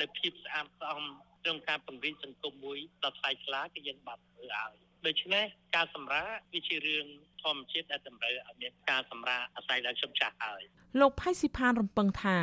[0.00, 1.02] នៅភាពស្អាតស្អំ
[1.42, 4.74] ក្នុងការពង្រីកសង្គមមួយដល់ថ្លៃថ្លាគឺយើងបានធ្វើឲ្យ
[5.06, 5.44] ដូច្នេះ
[5.76, 6.22] ការសម្រា
[6.54, 7.06] វាជារឿង
[7.42, 10.62] ធម្មជាតិដែលតម្រូវឲ្យមានការសម្រាអាស្រ័យដល់ខ្ញុំចាស់ហើយ
[11.00, 12.36] លោកផៃស៊ីផានរំពឹងថា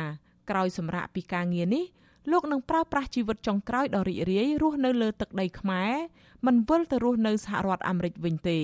[0.50, 1.84] ក្រោយសម្រាប់ពីការងារនេះ
[2.30, 5.92] លោកនឹងប្រើប្រាស់ជីវិតចុងក្រោយដ៏រីករាយរស់នៅលើទឹកដីខ្មែរ
[6.46, 8.58] មិនវិលទៅរស់នៅសហរដ្ឋអាមេរិកវិញទេ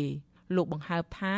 [0.57, 1.35] លោកបង្ហើបថា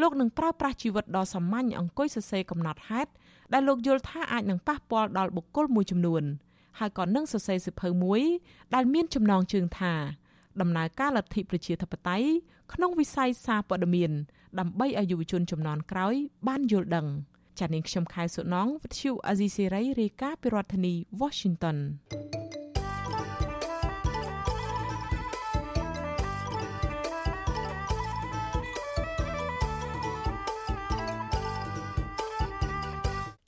[0.00, 3.10] លោកនឹងប្រើប្រាស់ជីវិតដ៏សាមញ្ញអង្គុយសរសេរកំណត់ហេតុ
[3.52, 6.22] ដែលលោកយល់ថាអាចនឹងប៉ះពាល់ដល់បុគ្គលមួយចំនួន
[6.78, 8.22] ហើយក៏នឹងសរសេរសិភៅមួយ
[8.74, 9.94] ដែលមានចំណងជើងថា
[10.60, 12.28] ដំណើរការលទ្ធិប្រជាធិបតេយ្យ
[12.72, 14.10] ក្នុងវិស័យសារព័ត៌មាន
[14.58, 16.14] ដើម្បីឲ្យយុវជនចំនួនក្រោយ
[16.48, 17.06] បានយល់ដឹង។
[17.58, 21.76] ចានាងខ្ញុំខែសុណងវិទ្យុអាស៊ីសេរីរាយការណ៍ពីរដ្ឋធានី Washington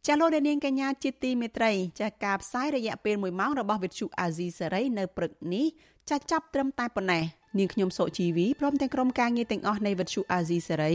[0.09, 5.67] ចាលោកនាងកញ្ញាជាទីមេត្រីចាការផ្សាយរយៈពេល1ម៉ោងរបស់វិទ្យុអាស៊ីសេរីនៅព្រឹកនេះ
[6.11, 7.25] ចាចាប់ត្រឹមតែប៉ុណ្ណេះ
[7.59, 10.95] នាងខ្ញុំសុជីវីព្រមទាំងក្រុមការងារទាំងអស់នៃវិទ្យុអាស៊ីសេរី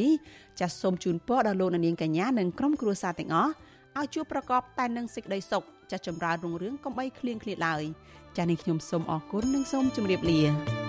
[0.59, 3.51] ចាសសូមជូនពរដល់លោកនាងកញ្ញានិងក្រុមគ្រួសារទាំងអស់
[3.99, 7.83] ឲ្យជួបប្រកបតែនឹងសេចក្តីសុខចាសចម្រើនរុងរឿងកុំបីឃ្លៀងឃ្លាតឡើយ
[8.37, 10.88] ចាសនាងខ្ញុំសូមអរគុណនិងសូមជម្រាបលា